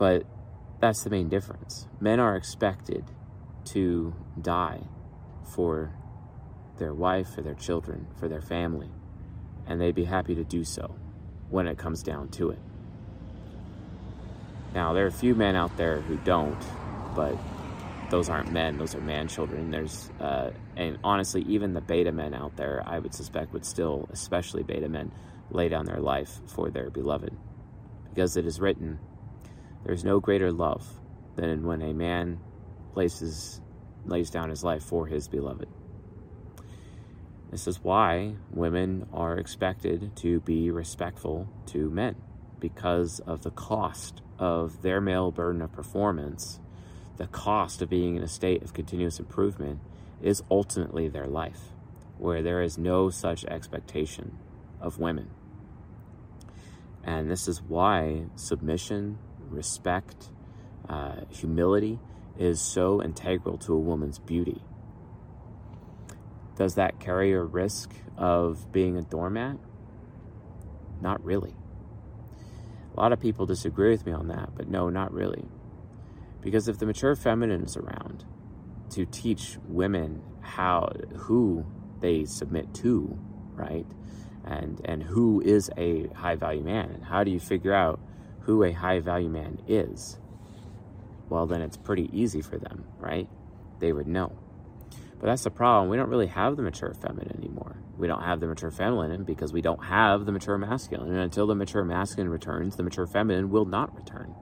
But 0.00 0.24
that's 0.80 1.04
the 1.04 1.10
main 1.10 1.28
difference. 1.28 1.86
Men 2.00 2.20
are 2.20 2.34
expected 2.34 3.04
to 3.66 4.14
die 4.40 4.80
for 5.44 5.92
their 6.78 6.94
wife, 6.94 7.34
for 7.34 7.42
their 7.42 7.54
children, 7.54 8.06
for 8.16 8.26
their 8.26 8.40
family, 8.40 8.88
and 9.66 9.78
they'd 9.78 9.94
be 9.94 10.06
happy 10.06 10.34
to 10.34 10.42
do 10.42 10.64
so 10.64 10.94
when 11.50 11.66
it 11.66 11.76
comes 11.76 12.02
down 12.02 12.30
to 12.30 12.48
it. 12.48 12.58
Now, 14.74 14.94
there 14.94 15.04
are 15.04 15.08
a 15.08 15.12
few 15.12 15.34
men 15.34 15.54
out 15.54 15.76
there 15.76 16.00
who 16.00 16.16
don't, 16.24 16.64
but 17.14 17.36
those 18.08 18.30
aren't 18.30 18.52
men; 18.52 18.78
those 18.78 18.94
are 18.94 19.02
man 19.02 19.28
children. 19.28 19.70
There's, 19.70 20.08
uh, 20.18 20.52
and 20.76 20.98
honestly, 21.04 21.42
even 21.42 21.74
the 21.74 21.82
beta 21.82 22.10
men 22.10 22.32
out 22.32 22.56
there, 22.56 22.82
I 22.86 23.00
would 23.00 23.12
suspect, 23.12 23.52
would 23.52 23.66
still, 23.66 24.08
especially 24.10 24.62
beta 24.62 24.88
men, 24.88 25.12
lay 25.50 25.68
down 25.68 25.84
their 25.84 26.00
life 26.00 26.40
for 26.46 26.70
their 26.70 26.88
beloved, 26.88 27.36
because 28.08 28.38
it 28.38 28.46
is 28.46 28.60
written 28.60 28.98
there's 29.84 30.04
no 30.04 30.20
greater 30.20 30.52
love 30.52 30.86
than 31.36 31.66
when 31.66 31.82
a 31.82 31.92
man 31.92 32.40
places, 32.92 33.60
lays 34.04 34.30
down 34.30 34.50
his 34.50 34.64
life 34.64 34.82
for 34.82 35.06
his 35.06 35.28
beloved. 35.28 35.68
This 37.50 37.66
is 37.66 37.82
why 37.82 38.34
women 38.50 39.06
are 39.12 39.36
expected 39.36 40.14
to 40.16 40.40
be 40.40 40.70
respectful 40.70 41.48
to 41.66 41.90
men 41.90 42.16
because 42.60 43.20
of 43.20 43.42
the 43.42 43.50
cost 43.50 44.22
of 44.38 44.82
their 44.82 45.00
male 45.00 45.30
burden 45.30 45.60
of 45.62 45.72
performance. 45.72 46.60
The 47.16 47.26
cost 47.26 47.82
of 47.82 47.90
being 47.90 48.16
in 48.16 48.22
a 48.22 48.28
state 48.28 48.62
of 48.62 48.72
continuous 48.72 49.18
improvement 49.18 49.80
is 50.22 50.42
ultimately 50.50 51.08
their 51.08 51.26
life, 51.26 51.72
where 52.18 52.42
there 52.42 52.62
is 52.62 52.78
no 52.78 53.10
such 53.10 53.44
expectation 53.46 54.38
of 54.80 54.98
women. 54.98 55.30
And 57.02 57.30
this 57.30 57.48
is 57.48 57.62
why 57.62 58.26
submission, 58.36 59.18
respect, 59.50 60.30
uh, 60.88 61.24
humility 61.28 61.98
is 62.38 62.60
so 62.60 63.02
integral 63.02 63.58
to 63.58 63.74
a 63.74 63.78
woman's 63.78 64.18
beauty. 64.18 64.62
Does 66.56 66.74
that 66.74 67.00
carry 67.00 67.32
a 67.32 67.42
risk 67.42 67.92
of 68.16 68.70
being 68.72 68.96
a 68.96 69.02
doormat? 69.02 69.56
Not 71.00 71.24
really. 71.24 71.54
A 72.94 73.00
lot 73.00 73.12
of 73.12 73.20
people 73.20 73.46
disagree 73.46 73.90
with 73.90 74.04
me 74.04 74.12
on 74.12 74.28
that, 74.28 74.50
but 74.54 74.68
no, 74.68 74.90
not 74.90 75.12
really. 75.12 75.44
Because 76.42 76.68
if 76.68 76.78
the 76.78 76.86
mature 76.86 77.14
feminine 77.14 77.62
is 77.62 77.76
around 77.76 78.24
to 78.90 79.06
teach 79.06 79.56
women 79.68 80.22
how 80.40 80.92
who 81.16 81.64
they 82.00 82.24
submit 82.24 82.74
to, 82.74 83.18
right? 83.54 83.86
And 84.44 84.80
and 84.84 85.02
who 85.02 85.40
is 85.40 85.70
a 85.76 86.08
high 86.08 86.34
value 86.34 86.62
man 86.62 86.90
and 86.90 87.04
how 87.04 87.24
do 87.24 87.30
you 87.30 87.40
figure 87.40 87.74
out 87.74 88.00
who 88.50 88.64
a 88.64 88.72
high 88.72 88.98
value 88.98 89.28
man 89.28 89.60
is? 89.68 90.18
Well, 91.28 91.46
then 91.46 91.62
it's 91.62 91.76
pretty 91.76 92.10
easy 92.12 92.42
for 92.42 92.58
them, 92.58 92.84
right? 92.98 93.28
They 93.78 93.92
would 93.92 94.08
know. 94.08 94.36
But 95.20 95.26
that's 95.26 95.44
the 95.44 95.52
problem. 95.52 95.88
We 95.88 95.96
don't 95.96 96.08
really 96.08 96.26
have 96.26 96.56
the 96.56 96.62
mature 96.64 96.92
feminine 96.92 97.36
anymore. 97.38 97.76
We 97.96 98.08
don't 98.08 98.24
have 98.24 98.40
the 98.40 98.48
mature 98.48 98.72
feminine 98.72 99.22
because 99.22 99.52
we 99.52 99.60
don't 99.60 99.84
have 99.84 100.26
the 100.26 100.32
mature 100.32 100.58
masculine. 100.58 101.10
And 101.10 101.20
until 101.20 101.46
the 101.46 101.54
mature 101.54 101.84
masculine 101.84 102.28
returns, 102.28 102.74
the 102.74 102.82
mature 102.82 103.06
feminine 103.06 103.50
will 103.50 103.66
not 103.66 103.94
return. 103.94 104.34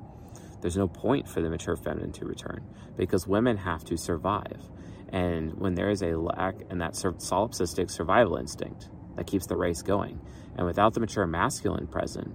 There's 0.63 0.79
no 0.79 0.89
point 0.89 1.29
for 1.29 1.43
the 1.43 1.51
mature 1.51 1.77
feminine 1.77 2.13
to 2.13 2.25
return 2.25 2.65
because 2.97 3.27
women 3.27 3.59
have 3.59 3.85
to 3.85 3.99
survive. 3.99 4.71
And 5.11 5.53
when 5.59 5.75
there 5.75 5.91
is 5.91 6.01
a 6.01 6.17
lack 6.17 6.55
in 6.71 6.79
that 6.79 6.95
solipsistic 6.95 7.91
survival 7.91 8.37
instinct 8.37 8.89
that 9.17 9.27
keeps 9.27 9.47
the 9.47 9.57
race 9.57 9.83
going, 9.83 10.19
and 10.57 10.65
without 10.67 10.95
the 10.95 11.01
mature 11.01 11.27
masculine 11.27 11.87
present, 11.87 12.35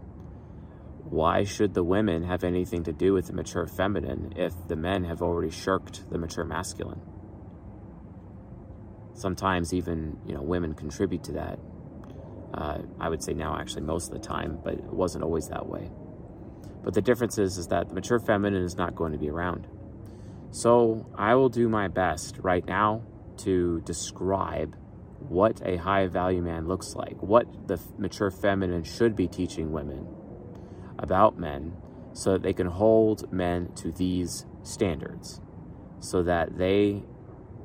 why 1.13 1.43
should 1.43 1.75
the 1.75 1.84
women 1.84 2.24
have 2.24 2.43
anything 2.43 2.84
to 2.86 2.91
do 2.91 3.13
with 3.13 3.27
the 3.27 3.34
mature 3.34 3.67
feminine 3.67 4.34
if 4.36 4.51
the 4.67 4.75
men 4.75 5.03
have 5.03 5.22
already 5.22 5.51
shirked 5.51 6.10
the 6.10 6.17
mature 6.17 6.43
masculine? 6.43 7.00
Sometimes 9.13 9.75
even 9.75 10.17
you 10.25 10.34
know 10.34 10.41
women 10.41 10.74
contribute 10.74 11.24
to 11.25 11.34
that. 11.34 11.60
Uh, 12.51 12.79
I 13.00 13.10
would 13.10 13.24
say 13.24 13.34
now 13.34 13.55
actually 13.60 13.84
most 13.84 14.12
of 14.12 14.20
the 14.20 14.27
time, 14.27 14.58
but 14.63 14.74
it 14.74 14.86
wasn't 14.86 15.24
always 15.24 15.50
that 15.50 15.67
way. 15.67 15.91
But 16.84 16.96
the 16.96 17.01
difference 17.01 17.38
is, 17.38 17.60
is 17.60 17.67
that 17.67 17.89
the 17.89 17.93
mature 17.93 18.20
feminine 18.20 18.63
is 18.63 18.75
not 18.75 18.96
going 18.96 19.12
to 19.12 19.20
be 19.20 19.29
around. 19.29 19.67
So 20.50 21.05
I 21.15 21.36
will 21.36 21.50
do 21.50 21.70
my 21.70 21.89
best 21.89 22.39
right 22.39 22.65
now 22.65 23.03
to 23.38 23.82
describe 23.82 24.75
what 25.20 25.62
a 25.63 25.77
high 25.77 26.08
value 26.08 26.41
man 26.41 26.67
looks 26.67 26.96
like, 26.96 27.22
what 27.22 27.67
the 27.67 27.79
mature 28.00 28.32
feminine 28.32 28.84
should 28.84 29.15
be 29.15 29.27
teaching 29.27 29.72
women 29.72 30.08
about 31.00 31.38
men 31.38 31.74
so 32.14 32.34
that 32.34 32.44
they 32.44 32.54
can 32.54 32.68
hold 32.68 33.32
men 33.32 33.72
to 33.76 33.92
these 33.92 34.46
standards 34.64 35.42
so 36.00 36.22
that 36.22 36.58
they 36.58 37.02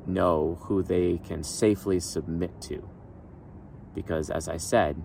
know 0.06 0.58
who 0.62 0.82
they 0.82 1.18
can 1.18 1.42
safely 1.42 2.00
submit 2.00 2.60
to. 2.62 2.88
Because, 3.94 4.30
as 4.30 4.48
I 4.48 4.56
said, 4.56 5.02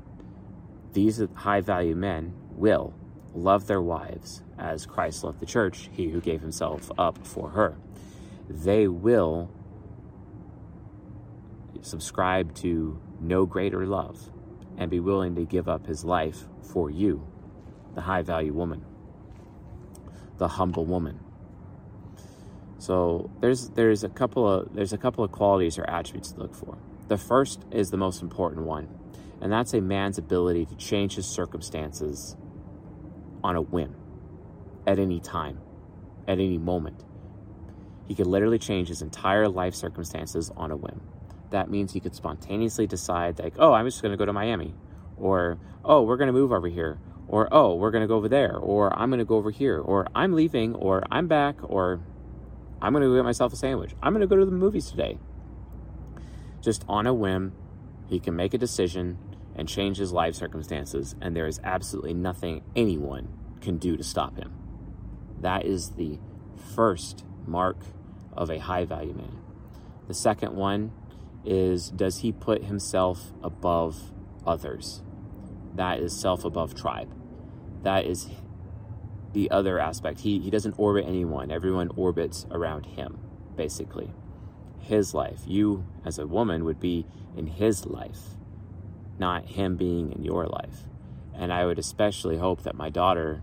these 0.94 1.22
high 1.36 1.62
value 1.62 1.95
men 1.95 2.34
will 2.52 2.93
love 3.34 3.65
their 3.65 3.82
wives 3.82 4.43
as 4.60 4.86
Christ 4.86 5.24
loved 5.24 5.39
the 5.39 5.45
church, 5.45 5.89
he 5.91 6.10
who 6.10 6.21
gave 6.21 6.41
himself 6.41 6.91
up 6.97 7.26
for 7.26 7.50
her. 7.50 7.76
They 8.47 8.88
will 8.88 9.50
subscribe 11.82 12.54
to 12.56 13.02
no 13.19 13.45
greater 13.45 13.86
love 13.86 14.30
and 14.78 14.91
be 14.91 15.00
willing 15.00 15.36
to 15.36 15.45
give 15.45 15.67
up 15.67 15.88
his 15.88 16.06
life 16.06 16.47
for 16.62 16.89
you, 16.91 17.28
the 17.95 18.01
high 18.01 18.21
value 18.21 18.53
woman, 18.53 18.84
the 20.38 20.47
humble 20.47 20.86
woman. 20.86 21.19
So 22.77 23.29
there's 23.39 23.69
there's 23.69 24.03
a 24.03 24.10
couple 24.10 24.47
of 24.49 24.73
there's 24.73 24.93
a 24.93 24.97
couple 24.97 25.23
of 25.23 25.32
qualities 25.32 25.77
or 25.77 25.89
attributes 25.89 26.34
to 26.34 26.39
look 26.39 26.53
for. 26.53 26.77
The 27.08 27.17
first 27.17 27.63
is 27.71 27.91
the 27.91 27.97
most 27.97 28.21
important 28.21 28.65
one, 28.65 28.88
and 29.41 29.51
that's 29.51 29.73
a 29.73 29.82
man's 29.82 30.17
ability 30.17 30.65
to 30.65 30.75
change 30.75 31.15
his 31.15 31.25
circumstances 31.25 32.36
on 33.43 33.56
a 33.56 33.62
whim 33.62 33.95
at 34.88 34.99
any 34.99 35.19
time, 35.19 35.60
at 36.27 36.39
any 36.39 36.58
moment. 36.58 37.03
He 38.08 38.15
could 38.15 38.27
literally 38.27 38.60
change 38.60 38.89
his 38.89 39.01
entire 39.01 39.47
life 39.47 39.75
circumstances 39.75 40.51
on 40.56 40.71
a 40.71 40.75
whim. 40.75 41.01
That 41.51 41.69
means 41.69 41.93
he 41.93 41.99
could 41.99 42.15
spontaneously 42.15 42.88
decide, 42.88 43.39
like, 43.39 43.53
oh, 43.60 43.73
I'm 43.73 43.86
just 43.86 44.01
going 44.01 44.12
to 44.12 44.17
go 44.17 44.25
to 44.25 44.34
Miami, 44.34 44.73
or 45.17 45.58
oh, 45.86 46.01
we're 46.01 46.17
going 46.17 46.27
to 46.27 46.34
move 46.34 46.51
over 46.51 46.67
here, 46.67 46.97
or 47.27 47.47
oh, 47.51 47.75
we're 47.75 47.91
going 47.91 48.01
to 48.01 48.07
go 48.07 48.15
over 48.15 48.29
there, 48.29 48.55
or 48.55 48.97
I'm 48.97 49.09
going 49.09 49.19
to 49.19 49.25
go 49.25 49.38
over 49.38 49.51
here, 49.51 49.79
or 49.79 50.07
I'm 50.13 50.33
leaving, 50.33 50.75
or 50.75 51.03
I'm 51.12 51.27
back, 51.27 51.55
or 51.63 52.01
I'm 52.81 52.93
going 52.93 53.01
to 53.03 53.09
go 53.09 53.15
get 53.15 53.23
myself 53.23 53.53
a 53.53 53.55
sandwich. 53.55 53.91
I'm 54.01 54.13
going 54.13 54.21
to 54.21 54.27
go 54.27 54.36
to 54.36 54.45
the 54.45 54.51
movies 54.51 54.89
today. 54.89 55.17
Just 56.62 56.83
on 56.88 57.07
a 57.07 57.13
whim, 57.13 57.53
he 58.07 58.19
can 58.19 58.36
make 58.36 58.53
a 58.53 58.57
decision 58.57 59.17
and 59.55 59.67
change 59.67 59.97
his 59.97 60.12
life 60.12 60.36
circumstances, 60.36 61.15
and 61.21 61.36
there 61.36 61.47
is 61.47 61.59
absolutely 61.63 62.13
nothing 62.13 62.63
anyone 62.75 63.27
can 63.62 63.77
do 63.77 63.95
to 63.95 64.03
stop 64.03 64.38
him. 64.38 64.53
That 65.41 65.65
is 65.65 65.91
the 65.91 66.19
first 66.75 67.25
mark 67.45 67.77
of 68.33 68.49
a 68.49 68.59
high 68.59 68.86
value 68.86 69.13
man. 69.13 69.39
The 70.07 70.13
second 70.13 70.55
one 70.55 70.91
is 71.45 71.89
does 71.89 72.19
he 72.19 72.31
put 72.31 72.63
himself 72.63 73.31
above 73.41 74.12
others? 74.45 75.01
That 75.75 75.99
is 75.99 76.15
self 76.15 76.45
above 76.45 76.75
tribe. 76.75 77.13
That 77.83 78.05
is 78.05 78.29
the 79.33 79.49
other 79.51 79.79
aspect. 79.79 80.21
He, 80.21 80.39
he 80.39 80.49
doesn't 80.49 80.75
orbit 80.77 81.05
anyone, 81.07 81.51
everyone 81.51 81.89
orbits 81.95 82.45
around 82.51 82.86
him, 82.86 83.19
basically. 83.55 84.12
His 84.79 85.13
life. 85.13 85.41
You, 85.47 85.86
as 86.05 86.19
a 86.19 86.27
woman, 86.27 86.65
would 86.65 86.79
be 86.79 87.05
in 87.36 87.47
his 87.47 87.86
life 87.86 88.36
not 89.19 89.45
him 89.45 89.75
being 89.75 90.12
in 90.12 90.23
your 90.23 90.45
life. 90.45 90.83
And 91.36 91.51
I 91.51 91.65
would 91.65 91.79
especially 91.79 92.38
hope 92.38 92.63
that 92.63 92.75
my 92.75 92.89
daughter 92.89 93.41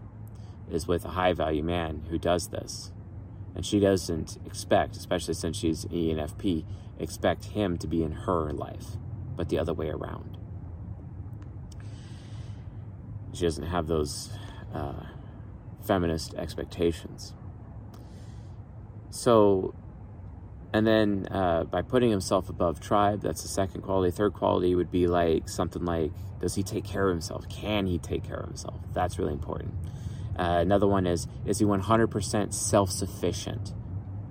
is 0.70 0.86
with 0.86 1.04
a 1.04 1.10
high 1.10 1.32
value 1.32 1.62
man 1.62 2.04
who 2.10 2.18
does 2.18 2.48
this. 2.48 2.92
And 3.54 3.66
she 3.66 3.80
doesn't 3.80 4.38
expect, 4.46 4.96
especially 4.96 5.34
since 5.34 5.56
she's 5.56 5.84
ENFP, 5.86 6.64
expect 6.98 7.46
him 7.46 7.78
to 7.78 7.86
be 7.86 8.02
in 8.02 8.12
her 8.12 8.52
life, 8.52 8.96
but 9.36 9.48
the 9.48 9.58
other 9.58 9.74
way 9.74 9.88
around. 9.88 10.36
She 13.32 13.42
doesn't 13.42 13.66
have 13.66 13.86
those 13.86 14.30
uh, 14.74 15.04
feminist 15.82 16.34
expectations. 16.34 17.34
So 19.10 19.74
and 20.72 20.86
then 20.86 21.26
uh, 21.30 21.64
by 21.64 21.82
putting 21.82 22.10
himself 22.10 22.48
above 22.48 22.80
tribe, 22.80 23.22
that's 23.22 23.42
the 23.42 23.48
second 23.48 23.82
quality. 23.82 24.12
Third 24.12 24.34
quality 24.34 24.74
would 24.74 24.90
be 24.90 25.06
like 25.08 25.48
something 25.48 25.84
like, 25.84 26.12
does 26.40 26.54
he 26.54 26.62
take 26.62 26.84
care 26.84 27.08
of 27.08 27.14
himself? 27.14 27.48
Can 27.48 27.86
he 27.86 27.98
take 27.98 28.22
care 28.22 28.38
of 28.38 28.46
himself? 28.46 28.80
That's 28.92 29.18
really 29.18 29.32
important. 29.32 29.74
Uh, 30.38 30.58
another 30.60 30.86
one 30.86 31.06
is, 31.06 31.26
is 31.44 31.58
he 31.58 31.64
100% 31.64 32.54
self 32.54 32.90
sufficient? 32.90 33.74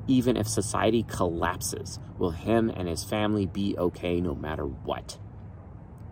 Even 0.07 0.37
if 0.37 0.47
society 0.47 1.03
collapses, 1.03 1.99
will 2.17 2.31
him 2.31 2.69
and 2.69 2.87
his 2.87 3.03
family 3.03 3.45
be 3.45 3.75
okay 3.77 4.21
no 4.21 4.33
matter 4.33 4.63
what? 4.63 5.19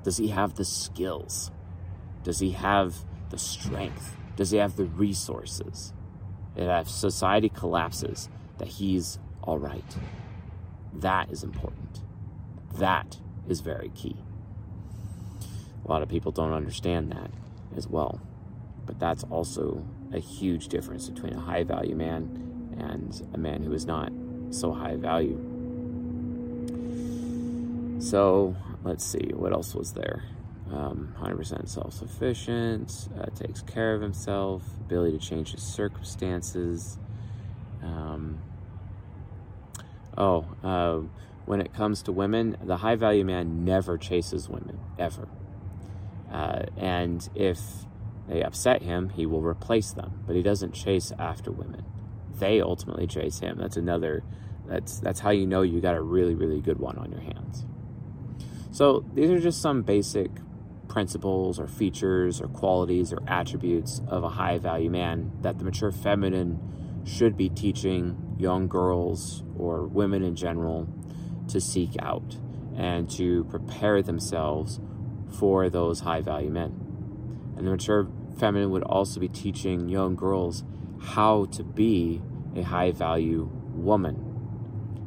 Does 0.04 0.18
he 0.18 0.28
have 0.28 0.56
the 0.56 0.66
skills? 0.66 1.52
Does 2.28 2.40
he 2.40 2.52
have 2.52 3.06
the 3.30 3.38
strength? 3.38 4.18
Does 4.36 4.52
he 4.52 4.58
have 4.58 4.76
the 4.76 4.84
resources? 4.84 5.94
That 6.56 6.82
If 6.82 6.90
society 6.90 7.48
collapses, 7.48 8.28
that 8.58 8.68
he's 8.68 9.18
all 9.44 9.58
right. 9.58 9.96
That 10.92 11.32
is 11.32 11.42
important. 11.42 12.02
That 12.76 13.16
is 13.48 13.62
very 13.62 13.92
key. 13.96 14.18
A 15.86 15.88
lot 15.90 16.02
of 16.02 16.10
people 16.10 16.34
don't 16.34 16.52
understand 16.52 17.14
that 17.14 17.32
as 17.78 17.88
well. 17.88 18.20
But 18.86 19.00
that's 19.00 19.24
also 19.32 19.88
a 20.12 20.20
huge 20.20 20.68
difference 20.68 21.08
between 21.08 21.32
a 21.32 21.40
high 21.40 21.64
value 21.64 21.96
man 21.96 22.76
and 22.78 23.26
a 23.34 23.38
man 23.38 23.64
who 23.64 23.72
is 23.72 23.86
not 23.86 24.12
so 24.50 24.74
high 24.74 24.98
value. 24.98 25.40
So 28.02 28.54
let's 28.84 29.06
see, 29.06 29.32
what 29.34 29.54
else 29.54 29.74
was 29.74 29.94
there? 29.94 30.26
Um, 30.72 31.16
100% 31.22 31.70
self 31.70 31.94
sufficient, 31.94 33.08
uh, 33.20 33.28
takes 33.28 33.62
care 33.62 33.96
of 33.96 34.02
himself, 34.02 34.64
ability 34.82 35.18
to 35.18 35.26
change 35.26 35.54
his 35.54 35.64
circumstances. 35.64 36.98
Um, 37.82 38.40
Oh, 40.18 40.46
uh, 40.64 41.02
when 41.46 41.62
it 41.62 41.74
comes 41.74 42.02
to 42.04 42.12
women, 42.12 42.58
the 42.64 42.78
high 42.78 42.96
value 42.96 43.24
man 43.24 43.64
never 43.64 43.98
chases 43.98 44.50
women, 44.50 44.80
ever. 44.98 45.28
Uh, 46.32 46.64
and 46.76 47.30
if 47.36 47.60
they 48.28 48.42
upset 48.42 48.82
him, 48.82 49.10
he 49.10 49.26
will 49.26 49.42
replace 49.42 49.92
them, 49.92 50.24
but 50.26 50.36
he 50.36 50.42
doesn't 50.42 50.74
chase 50.74 51.14
after 51.20 51.52
women. 51.52 51.86
They 52.40 52.60
ultimately 52.60 53.08
chase 53.08 53.40
him. 53.40 53.58
That's 53.60 53.78
another, 53.78 54.24
that's, 54.66 55.00
that's 55.00 55.20
how 55.20 55.30
you 55.30 55.46
know 55.46 55.62
you 55.62 55.80
got 55.80 55.96
a 55.96 56.02
really, 56.02 56.34
really 56.34 56.62
good 56.62 56.80
one 56.80 56.98
on 56.98 57.12
your 57.12 57.22
hands. 57.22 57.66
So 58.72 59.06
these 59.14 59.30
are 59.30 59.40
just 59.40 59.62
some 59.62 59.84
basic 59.84 60.32
principles 60.98 61.60
or 61.60 61.68
features 61.68 62.42
or 62.42 62.48
qualities 62.48 63.14
or 63.14 63.20
attributes 63.28 64.02
of 64.08 64.24
a 64.24 64.30
high 64.30 64.58
value 64.58 64.90
man 64.90 65.32
that 65.42 65.60
the 65.60 65.64
mature 65.64 65.92
feminine 65.92 66.60
should 67.06 67.38
be 67.38 67.50
teaching 67.50 68.36
young 68.40 68.68
girls 68.68 69.44
or 69.60 69.86
women 69.86 70.24
in 70.24 70.36
general 70.36 70.88
to 71.48 71.62
seek 71.62 71.92
out 72.00 72.38
and 72.76 73.08
to 73.12 73.44
prepare 73.44 74.02
themselves 74.02 74.80
for 75.38 75.70
those 75.70 76.00
high 76.00 76.20
value 76.20 76.50
men. 76.50 76.74
And 77.56 77.68
the 77.68 77.70
mature 77.70 78.08
feminine 78.40 78.72
would 78.72 78.82
also 78.82 79.20
be 79.20 79.28
teaching 79.28 79.90
young 79.90 80.16
girls 80.16 80.64
how 81.00 81.46
to 81.52 81.64
be 81.64 82.24
a 82.56 82.64
high 82.64 82.90
value 82.90 83.48
woman. 83.76 84.16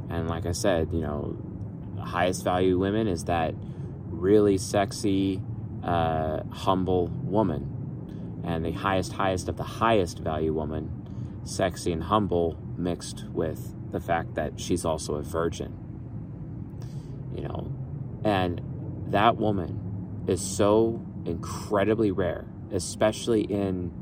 And 0.09 0.29
like 0.29 0.47
I 0.47 0.53
said, 0.53 0.93
you 0.93 1.01
know, 1.01 1.37
the 1.97 2.05
highest 2.05 2.45
value 2.45 2.79
women 2.79 3.09
is 3.09 3.25
that 3.25 3.57
really 4.07 4.57
sexy, 4.57 5.43
uh, 5.83 6.43
humble 6.51 7.09
woman. 7.25 8.43
And 8.45 8.65
the 8.65 8.73
highest, 8.73 9.13
highest 9.13 9.49
of 9.49 9.57
the 9.57 9.65
highest 9.65 10.19
value 10.19 10.53
woman, 10.53 11.41
sexy 11.45 11.93
and 11.93 12.03
humble, 12.03 12.57
mixed 12.77 13.25
with 13.33 13.75
the 13.93 14.01
fact 14.01 14.35
that 14.35 14.59
she's 14.59 14.85
also 14.85 15.15
a 15.17 15.23
virgin. 15.23 15.77
You 17.35 17.43
know, 17.43 17.73
and 18.25 18.61
that 19.09 19.37
woman 19.37 20.25
is 20.27 20.41
so 20.41 21.05
incredibly 21.25 22.11
rare, 22.11 22.47
especially 22.73 23.43
in 23.43 23.93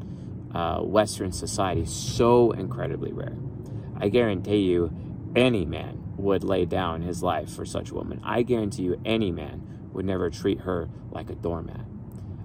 uh, 0.55 0.81
Western 0.81 1.33
society, 1.33 1.85
so 1.85 2.53
incredibly 2.53 3.13
rare. 3.13 3.37
I 4.01 4.09
guarantee 4.09 4.59
you, 4.59 4.93
any 5.35 5.65
man 5.65 6.03
would 6.17 6.43
lay 6.43 6.65
down 6.65 7.03
his 7.03 7.23
life 7.23 7.51
for 7.51 7.65
such 7.65 7.91
a 7.91 7.95
woman. 7.95 8.21
I 8.25 8.43
guarantee 8.43 8.85
you, 8.85 9.01
any 9.05 9.31
man 9.31 9.63
would 9.93 10.05
never 10.05 10.31
treat 10.31 10.61
her 10.61 10.89
like 11.11 11.31
a 11.31 11.35
doormat. 11.35 11.85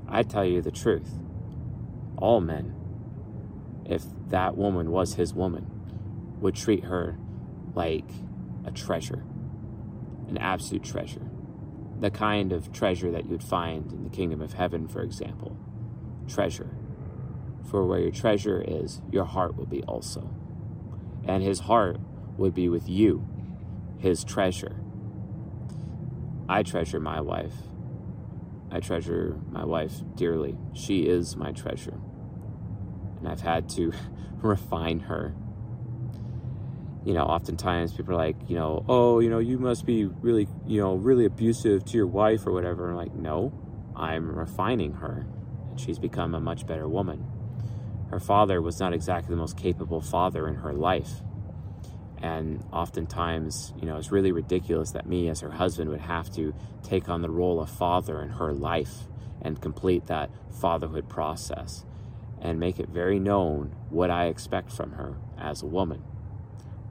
I 0.08 0.24
tell 0.24 0.46
you 0.46 0.62
the 0.62 0.72
truth. 0.72 1.20
All 2.18 2.42
men, 2.42 2.76
if 3.86 4.04
that 4.30 4.56
woman 4.58 4.92
was 4.92 5.16
his 5.16 5.34
woman, 5.34 5.70
would 6.40 6.56
treat 6.56 6.86
her 6.86 7.18
like 7.74 8.10
a 8.66 8.72
treasure, 8.72 9.24
an 10.28 10.38
absolute 10.38 10.84
treasure. 10.84 11.30
The 12.00 12.12
kind 12.12 12.52
of 12.52 12.72
treasure 12.72 13.12
that 13.12 13.26
you'd 13.26 13.44
find 13.44 13.92
in 13.92 14.04
the 14.04 14.10
kingdom 14.10 14.42
of 14.42 14.54
heaven, 14.54 14.88
for 14.88 15.02
example. 15.02 15.58
Treasure. 16.28 16.70
For 17.70 17.86
where 17.86 18.00
your 18.00 18.12
treasure 18.12 18.64
is, 18.66 19.02
your 19.12 19.26
heart 19.26 19.56
will 19.56 19.66
be 19.66 19.84
also. 19.84 20.30
And 21.26 21.42
his 21.42 21.62
heart 21.62 21.98
would 22.38 22.54
be 22.54 22.68
with 22.68 22.90
you, 22.90 23.26
his 24.00 24.24
treasure. 24.24 24.83
I 26.48 26.64
treasure 26.64 27.00
my 27.00 27.22
wife. 27.22 27.54
I 28.72 28.80
treasure 28.80 29.40
my 29.52 29.66
wife 29.66 29.94
dearly. 30.16 30.58
She 30.74 31.04
is 31.04 31.36
my 31.36 31.52
treasure. 31.52 32.00
And 33.20 33.28
I've 33.28 33.42
had 33.42 33.70
to 33.70 33.94
refine 34.42 35.02
her 35.02 35.36
you 37.06 37.14
know, 37.14 37.24
oftentimes 37.24 37.94
people 37.94 38.14
are 38.14 38.18
like, 38.18 38.38
you 38.48 38.56
know, 38.56 38.86
oh, 38.88 39.20
you 39.20 39.30
know, 39.30 39.40
you 39.40 39.58
must 39.58 39.86
be 39.86 40.06
really, 40.06 40.48
you 40.66 40.80
know, 40.80 40.96
really 40.96 41.26
abusive 41.26 41.84
to 41.86 41.98
your 41.98 42.08
wife 42.08 42.48
or 42.48 42.52
whatever. 42.52 42.90
I'm 42.90 42.96
like, 42.96 43.14
no, 43.14 43.52
I'm 43.96 44.34
refining 44.34 44.94
her, 44.94 45.26
and 45.70 45.80
she's 45.80 46.00
become 46.00 46.34
a 46.34 46.40
much 46.40 46.66
better 46.66 46.88
woman. 46.88 47.26
Her 48.10 48.20
father 48.20 48.62
was 48.62 48.80
not 48.80 48.94
exactly 48.94 49.32
the 49.32 49.42
most 49.42 49.58
capable 49.58 50.00
father 50.00 50.48
in 50.48 50.56
her 50.56 50.72
life. 50.72 51.22
And 52.24 52.64
oftentimes, 52.72 53.74
you 53.78 53.86
know, 53.86 53.98
it's 53.98 54.10
really 54.10 54.32
ridiculous 54.32 54.92
that 54.92 55.06
me, 55.06 55.28
as 55.28 55.42
her 55.42 55.52
husband, 55.52 55.90
would 55.90 56.00
have 56.00 56.34
to 56.36 56.56
take 56.82 57.10
on 57.10 57.22
the 57.22 57.30
role 57.30 57.60
of 57.60 57.70
father 57.70 58.22
in 58.22 58.30
her 58.30 58.54
life 58.54 59.10
and 59.42 59.60
complete 59.60 60.06
that 60.06 60.30
fatherhood 60.50 61.10
process 61.10 61.84
and 62.42 62.62
make 62.62 62.80
it 62.80 62.88
very 62.88 63.20
known 63.20 63.76
what 63.90 64.10
I 64.10 64.28
expect 64.28 64.72
from 64.72 64.94
her 64.94 65.18
as 65.38 65.62
a 65.62 65.66
woman. 65.66 66.02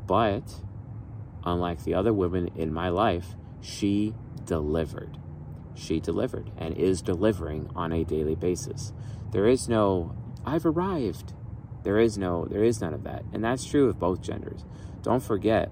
But 0.07 0.61
unlike 1.45 1.85
the 1.85 1.95
other 1.95 2.12
women 2.12 2.51
in 2.55 2.71
my 2.71 2.90
life, 2.90 3.29
she 3.62 4.14
delivered. 4.45 5.16
She 5.75 5.99
delivered 5.99 6.51
and 6.59 6.77
is 6.77 7.01
delivering 7.01 7.71
on 7.75 7.90
a 7.90 8.05
daily 8.05 8.35
basis. 8.35 8.92
There 9.31 9.47
is 9.47 9.66
no, 9.66 10.14
I've 10.45 10.66
arrived. 10.66 11.33
There 11.85 11.99
is 11.99 12.18
no, 12.18 12.45
there 12.45 12.64
is 12.64 12.83
none 12.83 12.92
of 12.92 13.05
that. 13.05 13.25
And 13.33 13.42
that's 13.42 13.64
true 13.64 13.88
of 13.88 13.99
both 13.99 14.21
genders. 14.21 14.66
Don't 15.03 15.23
forget, 15.23 15.71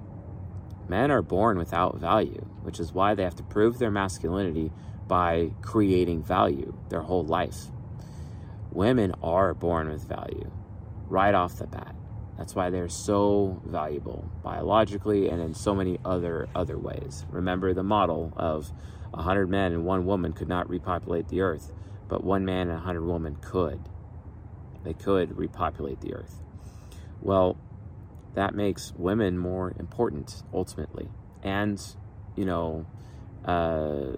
men 0.89 1.11
are 1.11 1.23
born 1.23 1.57
without 1.57 1.99
value, 1.99 2.45
which 2.63 2.81
is 2.81 2.93
why 2.93 3.15
they 3.15 3.23
have 3.23 3.37
to 3.37 3.43
prove 3.45 3.79
their 3.79 3.91
masculinity 3.91 4.73
by 5.07 5.53
creating 5.63 6.23
value 6.23 6.75
their 6.89 7.03
whole 7.03 7.25
life. 7.25 7.67
Women 8.73 9.15
are 9.23 9.55
born 9.55 9.89
with 9.89 10.07
value 10.09 10.51
right 11.09 11.35
off 11.35 11.57
the 11.57 11.67
bat. 11.67 11.95
That's 12.39 12.55
why 12.55 12.71
they're 12.71 12.89
so 12.89 13.61
valuable 13.67 14.31
biologically 14.43 15.29
and 15.29 15.43
in 15.43 15.55
so 15.55 15.75
many 15.75 15.99
other 16.05 16.49
other 16.55 16.79
ways. 16.79 17.27
Remember 17.31 17.75
the 17.75 17.83
model 17.83 18.33
of 18.37 18.73
100 19.11 19.49
men 19.49 19.73
and 19.73 19.85
one 19.85 20.07
woman 20.07 20.33
could 20.33 20.49
not 20.49 20.71
repopulate 20.71 21.29
the 21.29 21.43
earth, 21.43 21.73
but 22.09 22.25
one 22.25 22.45
man 22.45 22.69
and 22.69 22.79
100 22.79 23.05
women 23.05 23.37
could. 23.43 23.81
They 24.85 24.95
could 24.95 25.37
repopulate 25.37 26.01
the 26.01 26.15
earth. 26.15 26.41
Well, 27.21 27.59
that 28.35 28.55
makes 28.55 28.93
women 28.97 29.39
more 29.39 29.75
important 29.79 30.43
ultimately. 30.53 31.09
And, 31.43 31.81
you 32.37 32.45
know, 32.45 32.87
uh, 33.45 34.17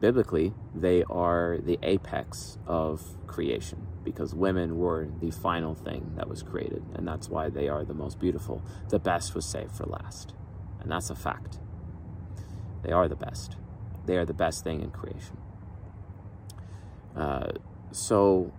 biblically, 0.00 0.52
they 0.74 1.04
are 1.04 1.58
the 1.62 1.78
apex 1.82 2.58
of 2.66 3.02
creation 3.26 3.86
because 4.04 4.34
women 4.34 4.76
were 4.78 5.08
the 5.20 5.30
final 5.30 5.74
thing 5.74 6.12
that 6.16 6.28
was 6.28 6.42
created, 6.42 6.82
and 6.94 7.06
that's 7.06 7.28
why 7.28 7.48
they 7.48 7.68
are 7.68 7.84
the 7.84 7.94
most 7.94 8.18
beautiful. 8.18 8.62
The 8.88 8.98
best 8.98 9.34
was 9.34 9.46
saved 9.46 9.72
for 9.72 9.86
last, 9.86 10.34
and 10.80 10.90
that's 10.90 11.08
a 11.08 11.14
fact. 11.14 11.58
They 12.82 12.90
are 12.90 13.08
the 13.08 13.16
best. 13.16 13.56
They 14.04 14.16
are 14.16 14.24
the 14.24 14.34
best 14.34 14.64
thing 14.64 14.82
in 14.82 14.90
creation. 14.90 15.36
Uh, 17.14 17.52
so, 17.92 18.52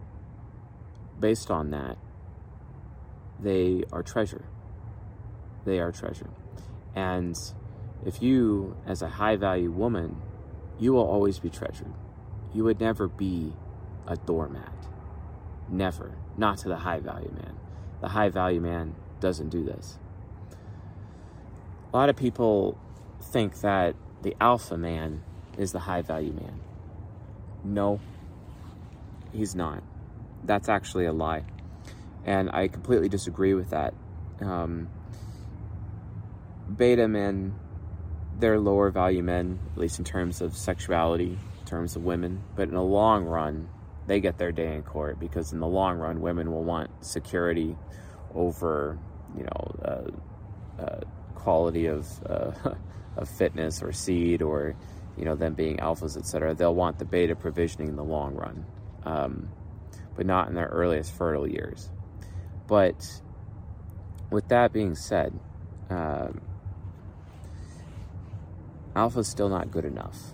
based 1.19 1.51
on 1.51 1.71
that, 1.71 1.97
they 3.39 3.83
are 3.91 4.01
treasure. 4.01 4.45
They 5.65 5.79
are 5.79 5.91
treasure. 5.91 6.29
And 6.95 7.37
if 8.05 8.21
you, 8.21 8.75
as 8.85 9.01
a 9.01 9.09
high 9.09 9.35
value 9.35 9.71
woman, 9.71 10.21
you 10.79 10.93
will 10.93 11.05
always 11.05 11.39
be 11.39 11.49
treasured. 11.49 11.93
You 12.53 12.63
would 12.65 12.79
never 12.79 13.07
be 13.07 13.53
a 14.07 14.15
doormat. 14.15 14.73
Never. 15.69 16.15
Not 16.37 16.57
to 16.59 16.67
the 16.67 16.77
high 16.77 16.99
value 16.99 17.31
man. 17.31 17.55
The 18.01 18.09
high 18.09 18.29
value 18.29 18.61
man 18.61 18.95
doesn't 19.19 19.49
do 19.49 19.63
this. 19.63 19.97
A 21.93 21.97
lot 21.97 22.09
of 22.09 22.15
people 22.15 22.77
think 23.21 23.61
that 23.61 23.95
the 24.23 24.35
alpha 24.41 24.77
man 24.77 25.23
is 25.57 25.71
the 25.71 25.79
high 25.79 26.01
value 26.01 26.33
man. 26.33 26.59
No, 27.63 27.99
he's 29.31 29.55
not. 29.55 29.83
That's 30.43 30.67
actually 30.67 31.05
a 31.05 31.13
lie. 31.13 31.45
And 32.25 32.49
I 32.51 32.67
completely 32.67 33.09
disagree 33.09 33.53
with 33.53 33.69
that. 33.69 33.93
Um, 34.41 34.89
beta 36.77 37.07
men, 37.07 37.55
they're 38.39 38.59
lower 38.59 38.91
value 38.91 39.23
men, 39.23 39.59
at 39.71 39.77
least 39.77 39.99
in 39.99 40.05
terms 40.05 40.41
of 40.41 40.55
sexuality, 40.55 41.37
in 41.59 41.65
terms 41.65 41.95
of 41.95 42.03
women. 42.03 42.43
But 42.55 42.67
in 42.69 42.73
the 42.73 42.81
long 42.81 43.25
run, 43.25 43.69
they 44.07 44.19
get 44.19 44.37
their 44.37 44.51
day 44.51 44.75
in 44.75 44.83
court 44.83 45.19
because 45.19 45.53
in 45.53 45.59
the 45.59 45.67
long 45.67 45.97
run, 45.97 46.21
women 46.21 46.51
will 46.51 46.63
want 46.63 46.89
security 47.05 47.75
over, 48.33 48.97
you 49.37 49.43
know, 49.43 49.75
uh, 49.85 50.81
uh, 50.81 51.01
quality 51.35 51.85
of 51.85 52.07
uh, 52.25 52.51
of 53.17 53.29
fitness 53.29 53.83
or 53.83 53.91
seed 53.91 54.41
or, 54.41 54.75
you 55.17 55.25
know, 55.25 55.35
them 55.35 55.53
being 55.53 55.77
alphas, 55.77 56.17
etc. 56.17 56.55
They'll 56.55 56.75
want 56.75 56.97
the 56.97 57.05
beta 57.05 57.35
provisioning 57.35 57.89
in 57.89 57.95
the 57.95 58.03
long 58.03 58.33
run, 58.33 58.65
um, 59.05 59.49
but 60.15 60.25
not 60.25 60.47
in 60.47 60.55
their 60.55 60.67
earliest 60.67 61.13
fertile 61.15 61.47
years. 61.47 61.89
But 62.67 63.21
with 64.31 64.47
that 64.47 64.73
being 64.73 64.95
said, 64.95 65.39
um, 65.89 66.41
alpha 68.95 69.19
is 69.19 69.27
still 69.27 69.49
not 69.49 69.71
good 69.71 69.85
enough 69.85 70.33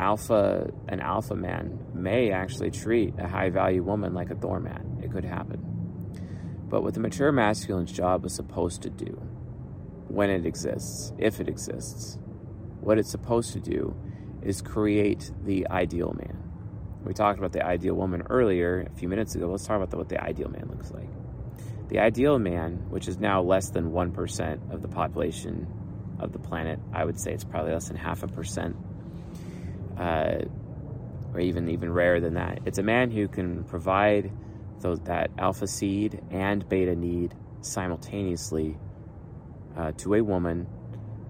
alpha 0.00 0.72
an 0.88 1.00
alpha 1.00 1.36
man 1.36 1.78
may 1.92 2.32
actually 2.32 2.70
treat 2.70 3.12
a 3.18 3.28
high 3.28 3.50
value 3.50 3.82
woman 3.82 4.14
like 4.14 4.30
a 4.30 4.34
doormat. 4.34 4.80
It 5.02 5.12
could 5.12 5.24
happen. 5.24 5.60
But 6.68 6.82
what 6.82 6.94
the 6.94 7.00
mature 7.00 7.30
masculine's 7.30 7.92
job 7.92 8.24
is 8.24 8.34
supposed 8.34 8.82
to 8.82 8.90
do 8.90 9.20
when 10.08 10.30
it 10.30 10.46
exists, 10.46 11.12
if 11.18 11.38
it 11.38 11.48
exists, 11.48 12.18
what 12.80 12.98
it's 12.98 13.10
supposed 13.10 13.52
to 13.52 13.60
do 13.60 13.94
is 14.42 14.62
create 14.62 15.30
the 15.44 15.68
ideal 15.68 16.14
man. 16.16 16.38
We 17.04 17.12
talked 17.12 17.38
about 17.38 17.52
the 17.52 17.64
ideal 17.64 17.94
woman 17.94 18.22
earlier 18.30 18.88
a 18.90 18.98
few 18.98 19.08
minutes 19.08 19.34
ago. 19.34 19.50
Let's 19.50 19.66
talk 19.66 19.76
about 19.76 19.90
the, 19.90 19.98
what 19.98 20.08
the 20.08 20.22
ideal 20.22 20.48
man 20.48 20.66
looks 20.70 20.90
like. 20.92 21.08
The 21.88 21.98
ideal 21.98 22.38
man, 22.38 22.86
which 22.88 23.06
is 23.06 23.18
now 23.18 23.42
less 23.42 23.68
than 23.70 23.90
1% 23.90 24.72
of 24.72 24.80
the 24.80 24.88
population 24.88 25.66
of 26.22 26.32
the 26.32 26.38
planet, 26.38 26.78
I 26.92 27.04
would 27.04 27.18
say 27.20 27.32
it's 27.32 27.44
probably 27.44 27.72
less 27.72 27.88
than 27.88 27.96
half 27.96 28.22
a 28.22 28.28
percent, 28.28 28.76
uh, 29.98 30.42
or 31.32 31.40
even 31.40 31.68
even 31.68 31.92
rarer 31.92 32.20
than 32.20 32.34
that. 32.34 32.60
It's 32.64 32.78
a 32.78 32.82
man 32.82 33.10
who 33.10 33.28
can 33.28 33.64
provide 33.64 34.30
those, 34.80 35.00
that 35.00 35.30
alpha 35.38 35.66
seed 35.66 36.22
and 36.30 36.68
beta 36.68 36.94
need 36.94 37.34
simultaneously 37.60 38.78
uh, 39.76 39.92
to 39.98 40.14
a 40.14 40.22
woman 40.22 40.66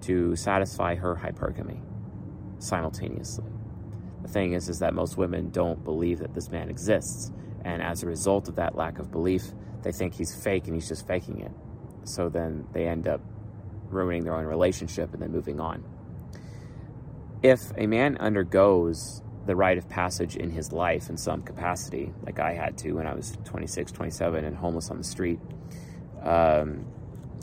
to 0.01 0.35
satisfy 0.35 0.95
her 0.95 1.15
hypergamy 1.15 1.79
simultaneously. 2.59 3.45
The 4.21 4.27
thing 4.27 4.53
is, 4.53 4.69
is 4.69 4.79
that 4.79 4.93
most 4.93 5.17
women 5.17 5.49
don't 5.49 5.83
believe 5.83 6.19
that 6.19 6.33
this 6.33 6.49
man 6.49 6.69
exists, 6.69 7.31
and 7.65 7.81
as 7.81 8.03
a 8.03 8.07
result 8.07 8.47
of 8.47 8.55
that 8.55 8.75
lack 8.75 8.99
of 8.99 9.11
belief, 9.11 9.43
they 9.83 9.91
think 9.91 10.13
he's 10.13 10.33
fake 10.33 10.65
and 10.65 10.75
he's 10.75 10.87
just 10.87 11.07
faking 11.07 11.41
it. 11.41 11.51
So 12.03 12.29
then 12.29 12.67
they 12.71 12.87
end 12.87 13.07
up 13.07 13.21
ruining 13.91 14.23
their 14.23 14.35
own 14.35 14.45
relationship 14.45 15.13
and 15.13 15.21
then 15.21 15.31
moving 15.31 15.59
on. 15.59 15.83
If 17.43 17.71
a 17.77 17.87
man 17.87 18.17
undergoes 18.17 19.21
the 19.45 19.55
rite 19.55 19.77
of 19.77 19.89
passage 19.89 20.35
in 20.35 20.51
his 20.51 20.71
life 20.71 21.09
in 21.09 21.17
some 21.17 21.41
capacity, 21.41 22.13
like 22.23 22.39
I 22.39 22.53
had 22.53 22.77
to 22.79 22.93
when 22.93 23.07
I 23.07 23.15
was 23.15 23.37
26, 23.45 23.91
27, 23.91 24.45
and 24.45 24.55
homeless 24.55 24.91
on 24.91 24.97
the 24.97 25.03
street, 25.03 25.39
um, 26.21 26.85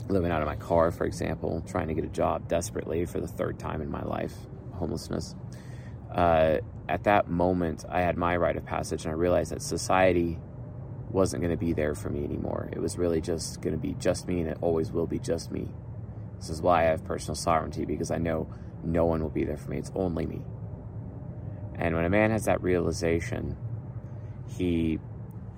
living 0.07 0.31
out 0.31 0.41
of 0.41 0.47
my 0.47 0.55
car, 0.55 0.91
for 0.91 1.05
example, 1.05 1.63
trying 1.67 1.87
to 1.89 1.93
get 1.93 2.03
a 2.03 2.09
job 2.09 2.47
desperately 2.47 3.05
for 3.05 3.19
the 3.19 3.27
third 3.27 3.59
time 3.59 3.81
in 3.81 3.91
my 3.91 4.01
life, 4.03 4.33
homelessness. 4.73 5.35
Uh, 6.11 6.57
at 6.87 7.03
that 7.03 7.29
moment, 7.29 7.85
I 7.87 8.01
had 8.01 8.17
my 8.17 8.35
rite 8.37 8.57
of 8.57 8.65
passage, 8.65 9.05
and 9.05 9.11
I 9.11 9.15
realized 9.15 9.51
that 9.51 9.61
society 9.61 10.39
wasn't 11.11 11.41
going 11.41 11.51
to 11.51 11.57
be 11.57 11.73
there 11.73 11.95
for 11.95 12.09
me 12.09 12.23
anymore. 12.23 12.69
It 12.71 12.79
was 12.79 12.97
really 12.97 13.21
just 13.21 13.61
going 13.61 13.75
to 13.75 13.81
be 13.81 13.93
just 13.99 14.27
me, 14.27 14.39
and 14.39 14.49
it 14.49 14.57
always 14.61 14.91
will 14.91 15.07
be 15.07 15.19
just 15.19 15.51
me. 15.51 15.67
This 16.39 16.49
is 16.49 16.61
why 16.61 16.81
I 16.81 16.85
have 16.85 17.03
personal 17.03 17.35
sovereignty 17.35 17.85
because 17.85 18.11
I 18.11 18.17
know 18.17 18.47
no 18.83 19.05
one 19.05 19.21
will 19.21 19.29
be 19.29 19.43
there 19.43 19.57
for 19.57 19.69
me. 19.69 19.77
It's 19.77 19.91
only 19.93 20.25
me. 20.25 20.41
And 21.75 21.95
when 21.95 22.05
a 22.05 22.09
man 22.09 22.31
has 22.31 22.45
that 22.45 22.61
realization, 22.61 23.57
he, 24.47 24.99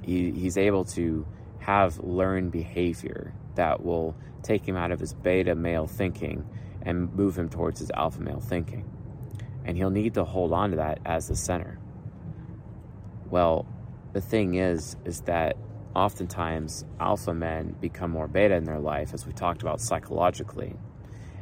he 0.02 0.32
he's 0.32 0.58
able 0.58 0.86
to 0.86 1.26
have 1.60 2.00
learned 2.00 2.52
behavior 2.52 3.34
that 3.56 3.84
will 3.84 4.16
take 4.42 4.68
him 4.68 4.76
out 4.76 4.92
of 4.92 5.00
his 5.00 5.14
beta 5.14 5.56
male 5.56 5.88
thinking 5.88 6.48
and 6.82 7.14
move 7.14 7.38
him 7.38 7.50
towards 7.50 7.80
his 7.80 7.92
alpha 7.92 8.20
male 8.20 8.40
thinking. 8.40 8.90
And 9.64 9.78
he'll 9.78 9.92
need 9.92 10.16
to 10.16 10.24
hold 10.24 10.52
on 10.52 10.72
to 10.72 10.78
that 10.78 11.00
as 11.06 11.28
the 11.28 11.36
center. 11.36 11.80
Well, 13.30 13.68
the 14.14 14.22
thing 14.22 14.56
is, 14.56 14.96
is 15.06 15.22
that 15.22 15.56
oftentimes 15.96 16.86
alpha 17.00 17.34
men 17.34 17.76
become 17.82 18.12
more 18.12 18.28
beta 18.28 18.56
in 18.56 18.64
their 18.64 18.80
life, 18.80 19.14
as 19.14 19.26
we 19.26 19.34
talked 19.34 19.62
about 19.62 19.82
psychologically, 19.82 20.76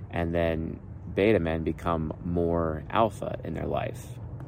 and 0.09 0.33
then 0.33 0.79
beta 1.15 1.39
men 1.39 1.63
become 1.63 2.13
more 2.23 2.83
alpha 2.89 3.39
in 3.43 3.53
their 3.53 3.67
life 3.67 4.07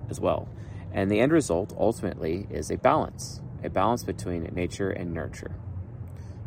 as 0.10 0.20
well. 0.20 0.50
And 0.94 1.10
the 1.10 1.20
end 1.20 1.32
result 1.32 1.74
ultimately 1.78 2.48
is 2.50 2.70
a 2.72 2.78
balance, 2.78 3.42
a 3.64 3.70
balance 3.70 4.04
between 4.04 4.44
nature 4.54 4.90
and 4.90 5.14
nurture. 5.14 5.56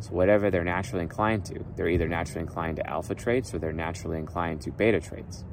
So, 0.01 0.11
whatever 0.11 0.51
they're 0.51 0.63
naturally 0.63 1.03
inclined 1.03 1.45
to, 1.45 1.65
they're 1.75 1.89
either 1.89 2.07
naturally 2.07 2.41
inclined 2.41 2.75
to 2.77 2.87
alpha 2.87 3.15
traits 3.15 3.53
or 3.53 3.59
they're 3.59 3.71
naturally 3.71 4.17
inclined 4.17 4.61
to 4.61 4.71
beta 4.71 4.99
traits. 4.99 5.45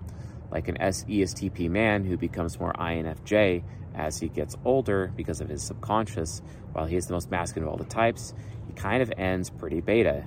Like 0.53 0.69
an 0.69 0.77
ESTP 0.77 1.71
man 1.71 2.05
who 2.05 2.19
becomes 2.19 2.61
more 2.61 2.75
INFJ 2.75 3.65
as 3.95 4.21
he 4.21 4.29
gets 4.29 4.57
older 4.65 5.11
because 5.17 5.41
of 5.41 5.49
his 5.49 5.63
subconscious, 5.63 6.43
while 6.73 6.85
he 6.85 6.97
is 6.97 7.07
the 7.07 7.15
most 7.15 7.31
masculine 7.31 7.67
of 7.67 7.73
all 7.73 7.79
the 7.79 7.89
types, 7.89 8.35
he 8.67 8.75
kind 8.75 9.03
of 9.03 9.11
ends 9.17 9.49
pretty 9.49 9.81
beta 9.81 10.25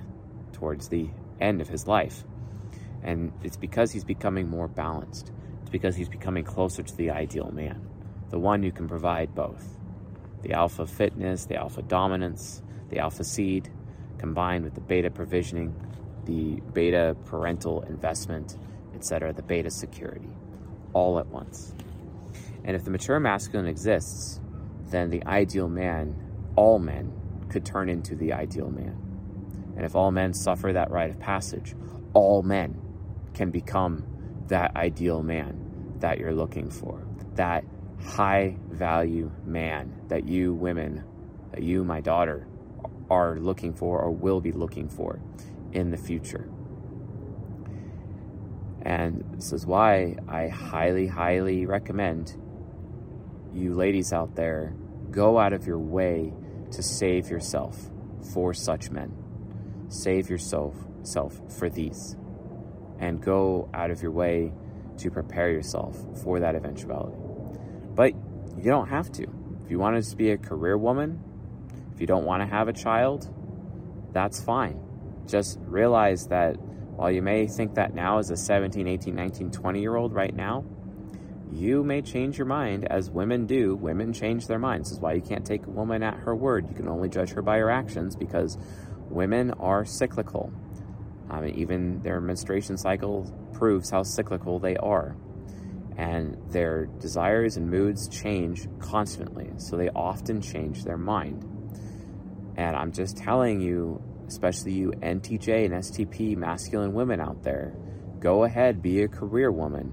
towards 0.52 0.88
the 0.88 1.08
end 1.40 1.60
of 1.60 1.68
his 1.68 1.86
life. 1.86 2.24
And 3.02 3.32
it's 3.44 3.56
because 3.56 3.92
he's 3.92 4.04
becoming 4.04 4.48
more 4.48 4.66
balanced. 4.66 5.30
It's 5.62 5.70
because 5.70 5.94
he's 5.94 6.08
becoming 6.08 6.44
closer 6.44 6.82
to 6.82 6.96
the 6.96 7.10
ideal 7.10 7.50
man, 7.52 7.88
the 8.30 8.38
one 8.38 8.62
who 8.62 8.72
can 8.72 8.88
provide 8.88 9.34
both 9.34 9.78
the 10.42 10.52
alpha 10.52 10.86
fitness, 10.86 11.46
the 11.46 11.56
alpha 11.56 11.82
dominance, 11.82 12.62
the 12.88 12.98
alpha 12.98 13.24
seed, 13.24 13.68
combined 14.18 14.64
with 14.64 14.74
the 14.74 14.80
beta 14.80 15.10
provisioning, 15.10 15.74
the 16.24 16.60
beta 16.72 17.16
parental 17.24 17.82
investment, 17.82 18.56
etc., 18.96 19.32
the 19.32 19.42
beta 19.42 19.70
security, 19.70 20.30
all 20.92 21.18
at 21.18 21.26
once. 21.28 21.74
And 22.64 22.74
if 22.74 22.84
the 22.84 22.90
mature 22.90 23.20
masculine 23.20 23.68
exists, 23.68 24.40
then 24.90 25.10
the 25.10 25.24
ideal 25.26 25.68
man, 25.68 26.16
all 26.56 26.78
men, 26.78 27.12
could 27.48 27.64
turn 27.64 27.88
into 27.88 28.16
the 28.16 28.32
ideal 28.32 28.70
man. 28.70 29.00
And 29.76 29.84
if 29.84 29.94
all 29.94 30.10
men 30.10 30.32
suffer 30.32 30.72
that 30.72 30.90
rite 30.90 31.10
of 31.10 31.20
passage, 31.20 31.74
all 32.14 32.42
men 32.42 32.80
can 33.34 33.50
become 33.50 34.04
that 34.48 34.74
ideal 34.74 35.22
man 35.22 35.94
that 35.98 36.18
you're 36.18 36.34
looking 36.34 36.70
for, 36.70 37.06
that 37.34 37.64
high 38.02 38.56
value 38.68 39.30
man 39.44 39.92
that 40.08 40.26
you 40.26 40.54
women, 40.54 41.04
that 41.52 41.62
you, 41.62 41.84
my 41.84 42.00
daughter, 42.00 42.46
are 43.10 43.38
looking 43.38 43.72
for 43.72 44.00
or 44.00 44.10
will 44.10 44.40
be 44.40 44.52
looking 44.52 44.88
for 44.88 45.20
in 45.72 45.90
the 45.90 45.96
future. 45.96 46.48
And 48.86 49.24
this 49.32 49.52
is 49.52 49.66
why 49.66 50.14
I 50.28 50.46
highly, 50.46 51.08
highly 51.08 51.66
recommend 51.66 52.36
you 53.52 53.74
ladies 53.74 54.12
out 54.12 54.36
there 54.36 54.76
go 55.10 55.38
out 55.40 55.52
of 55.52 55.66
your 55.66 55.78
way 55.78 56.32
to 56.70 56.82
save 56.84 57.28
yourself 57.28 57.90
for 58.32 58.54
such 58.54 58.90
men. 58.90 59.12
Save 59.88 60.30
yourself 60.30 60.76
self 61.02 61.40
for 61.58 61.68
these. 61.68 62.16
And 63.00 63.20
go 63.20 63.68
out 63.74 63.90
of 63.90 64.02
your 64.02 64.12
way 64.12 64.52
to 64.98 65.10
prepare 65.10 65.50
yourself 65.50 66.00
for 66.22 66.38
that 66.38 66.54
eventuality. 66.54 67.18
But 67.96 68.12
you 68.56 68.64
don't 68.70 68.88
have 68.88 69.10
to. 69.12 69.24
If 69.64 69.70
you 69.70 69.80
want 69.80 70.02
to 70.02 70.16
be 70.16 70.30
a 70.30 70.38
career 70.38 70.78
woman, 70.78 71.24
if 71.92 72.00
you 72.00 72.06
don't 72.06 72.24
want 72.24 72.42
to 72.42 72.46
have 72.46 72.68
a 72.68 72.72
child, 72.72 73.28
that's 74.12 74.40
fine. 74.40 74.80
Just 75.26 75.58
realize 75.62 76.28
that 76.28 76.56
while 76.96 77.10
you 77.10 77.20
may 77.20 77.46
think 77.46 77.74
that 77.74 77.94
now 77.94 78.18
as 78.18 78.30
a 78.30 78.36
17, 78.36 78.88
18, 78.88 79.14
19, 79.14 79.50
20 79.50 79.80
year 79.80 79.96
old 79.96 80.14
right 80.14 80.34
now, 80.34 80.64
you 81.52 81.84
may 81.84 82.00
change 82.02 82.38
your 82.38 82.46
mind 82.46 82.86
as 82.90 83.10
women 83.10 83.46
do. 83.46 83.76
Women 83.76 84.12
change 84.12 84.46
their 84.46 84.58
minds. 84.58 84.88
This 84.88 84.96
is 84.96 85.02
why 85.02 85.12
you 85.12 85.20
can't 85.20 85.44
take 85.44 85.66
a 85.66 85.70
woman 85.70 86.02
at 86.02 86.14
her 86.14 86.34
word. 86.34 86.68
You 86.68 86.74
can 86.74 86.88
only 86.88 87.08
judge 87.08 87.30
her 87.30 87.42
by 87.42 87.58
her 87.58 87.70
actions 87.70 88.16
because 88.16 88.58
women 89.10 89.52
are 89.52 89.84
cyclical. 89.84 90.52
Even 91.54 92.00
their 92.00 92.20
menstruation 92.20 92.78
cycle 92.78 93.30
proves 93.52 93.90
how 93.90 94.02
cyclical 94.02 94.58
they 94.58 94.76
are. 94.76 95.16
And 95.98 96.36
their 96.50 96.86
desires 96.86 97.56
and 97.56 97.70
moods 97.70 98.08
change 98.08 98.68
constantly. 98.78 99.50
So 99.58 99.76
they 99.76 99.90
often 99.90 100.40
change 100.40 100.84
their 100.84 100.98
mind. 100.98 101.44
And 102.56 102.74
I'm 102.74 102.92
just 102.92 103.18
telling 103.18 103.60
you, 103.60 104.02
especially 104.26 104.72
you 104.72 104.92
NTJ 104.92 105.66
and 105.66 105.74
STP 105.74 106.36
masculine 106.36 106.92
women 106.92 107.20
out 107.20 107.42
there, 107.42 107.74
go 108.18 108.44
ahead, 108.44 108.82
be 108.82 109.02
a 109.02 109.08
career 109.08 109.50
woman. 109.50 109.92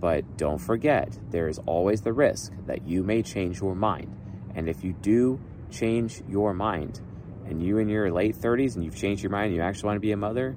But 0.00 0.36
don't 0.36 0.58
forget, 0.58 1.18
there 1.30 1.48
is 1.48 1.58
always 1.66 2.02
the 2.02 2.12
risk 2.12 2.52
that 2.66 2.86
you 2.86 3.02
may 3.02 3.22
change 3.22 3.60
your 3.60 3.74
mind. 3.74 4.14
And 4.54 4.68
if 4.68 4.84
you 4.84 4.92
do 4.92 5.40
change 5.70 6.22
your 6.28 6.52
mind, 6.52 7.00
and 7.46 7.62
you 7.62 7.78
in 7.78 7.88
your 7.88 8.10
late 8.10 8.36
30s 8.36 8.74
and 8.74 8.84
you've 8.84 8.96
changed 8.96 9.22
your 9.22 9.30
mind 9.30 9.46
and 9.46 9.56
you 9.56 9.62
actually 9.62 9.86
want 9.86 9.96
to 9.96 10.00
be 10.00 10.12
a 10.12 10.16
mother, 10.16 10.56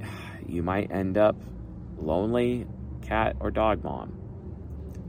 you 0.46 0.62
might 0.62 0.90
end 0.90 1.16
up 1.16 1.36
lonely 1.98 2.66
cat 3.02 3.36
or 3.40 3.50
dog 3.50 3.82
mom. 3.84 4.18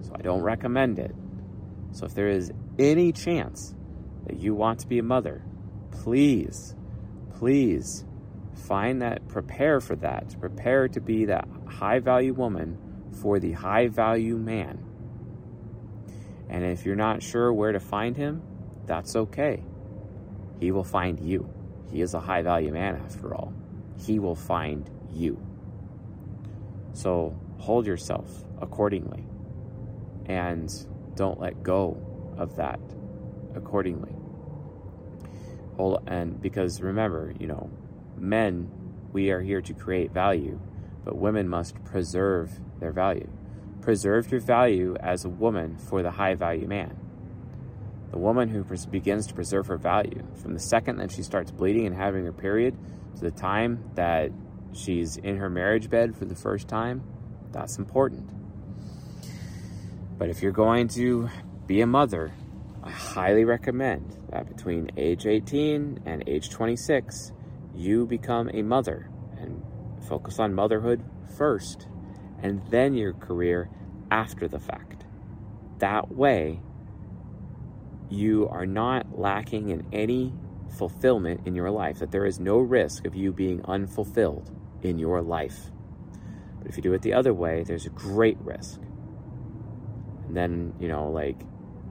So 0.01 0.12
I 0.15 0.21
don't 0.21 0.41
recommend 0.41 0.99
it. 0.99 1.13
So 1.91 2.05
if 2.05 2.13
there 2.13 2.29
is 2.29 2.51
any 2.77 3.12
chance 3.12 3.73
that 4.27 4.38
you 4.38 4.53
want 4.53 4.79
to 4.81 4.88
be 4.88 4.99
a 4.99 5.03
mother, 5.03 5.43
please, 6.03 6.75
please 7.38 8.05
find 8.53 9.01
that, 9.01 9.27
prepare 9.27 9.79
for 9.79 9.95
that, 9.97 10.39
prepare 10.39 10.88
to 10.88 11.01
be 11.01 11.25
that 11.25 11.47
high 11.65 11.99
value 11.99 12.33
woman 12.33 12.77
for 13.21 13.39
the 13.39 13.51
high 13.51 13.88
value 13.88 14.38
man. 14.38 14.83
And 16.49 16.63
if 16.63 16.86
you're 16.86 16.95
not 16.95 17.21
sure 17.21 17.51
where 17.51 17.71
to 17.71 17.79
find 17.79 18.15
him, 18.15 18.41
that's 18.86 19.15
okay. 19.15 19.63
He 20.60 20.71
will 20.71 20.83
find 20.83 21.19
you. 21.19 21.49
He 21.91 22.01
is 22.01 22.13
a 22.13 22.19
high 22.19 22.41
value 22.41 22.71
man 22.71 22.95
after 22.95 23.36
all. 23.36 23.53
He 23.97 24.19
will 24.19 24.36
find 24.36 24.89
you. 25.12 25.39
So 26.93 27.38
hold 27.57 27.86
yourself 27.86 28.43
accordingly 28.62 29.25
and 30.25 30.69
don't 31.15 31.39
let 31.39 31.63
go 31.63 31.97
of 32.38 32.55
that 32.55 32.79
accordingly. 33.55 34.16
Hold 35.77 36.03
and 36.07 36.41
because 36.41 36.81
remember, 36.81 37.33
you 37.39 37.47
know, 37.47 37.69
men, 38.17 38.69
we 39.13 39.29
are 39.31 39.41
here 39.41 39.61
to 39.61 39.73
create 39.73 40.11
value, 40.11 40.59
but 41.05 41.15
women 41.15 41.47
must 41.47 41.83
preserve 41.83 42.59
their 42.79 42.91
value. 42.91 43.29
Preserve 43.81 44.31
your 44.31 44.41
value 44.41 44.95
as 44.99 45.23
a 45.23 45.29
woman 45.29 45.77
for 45.77 46.01
the 46.01 46.11
high 46.11 46.33
value 46.33 46.67
man. 46.67 46.97
The 48.11 48.17
woman 48.17 48.49
who 48.49 48.63
begins 48.89 49.27
to 49.27 49.33
preserve 49.33 49.67
her 49.67 49.77
value 49.77 50.25
from 50.41 50.53
the 50.53 50.59
second 50.59 50.97
that 50.97 51.11
she 51.11 51.21
starts 51.21 51.51
bleeding 51.51 51.85
and 51.85 51.95
having 51.95 52.25
her 52.25 52.33
period 52.33 52.75
to 53.15 53.21
the 53.21 53.31
time 53.31 53.83
that 53.95 54.31
she's 54.73 55.17
in 55.17 55.37
her 55.37 55.49
marriage 55.49 55.89
bed 55.89 56.15
for 56.15 56.25
the 56.25 56.35
first 56.35 56.67
time, 56.67 57.03
that's 57.51 57.77
important. 57.77 58.29
But 60.17 60.29
if 60.29 60.41
you're 60.41 60.51
going 60.51 60.87
to 60.89 61.29
be 61.67 61.81
a 61.81 61.87
mother, 61.87 62.31
I 62.88 62.91
highly 62.91 63.43
recommend 63.43 64.15
that 64.30 64.47
between 64.47 64.91
age 64.95 65.26
18 65.26 66.04
and 66.06 66.23
age 66.26 66.50
26, 66.50 67.34
you 67.76 68.06
become 68.06 68.50
a 68.54 68.62
mother 68.62 69.10
and 69.38 69.62
focus 70.08 70.39
on 70.39 70.54
motherhood 70.54 71.04
first 71.38 71.88
and 72.41 72.62
then 72.69 72.93
your 72.93 73.12
career 73.12 73.69
after 74.10 74.47
the 74.47 74.60
fact. 74.60 75.04
That 75.80 76.15
way, 76.15 76.62
you 78.10 78.47
are 78.47 78.65
not 78.65 79.19
lacking 79.19 79.67
in 79.67 79.86
any 79.91 80.34
fulfillment 80.78 81.41
in 81.45 81.56
your 81.56 81.71
life, 81.71 82.00
that 82.00 82.12
there 82.12 82.26
is 82.26 82.39
no 82.39 82.58
risk 82.58 83.06
of 83.06 83.15
you 83.15 83.34
being 83.34 83.62
unfulfilled 83.65 84.50
in 84.82 84.97
your 84.97 85.21
life. 85.21 85.71
But 86.60 86.67
if 86.67 86.78
you 86.78 86.84
do 86.84 86.93
it 86.93 87.02
the 87.02 87.13
other 87.13 87.34
way, 87.34 87.63
there's 87.63 87.86
a 87.86 87.89
great 87.89 88.38
risk. 88.39 88.80
And 90.26 90.38
then, 90.38 90.73
you 90.80 90.88
know, 90.88 91.10
like 91.10 91.41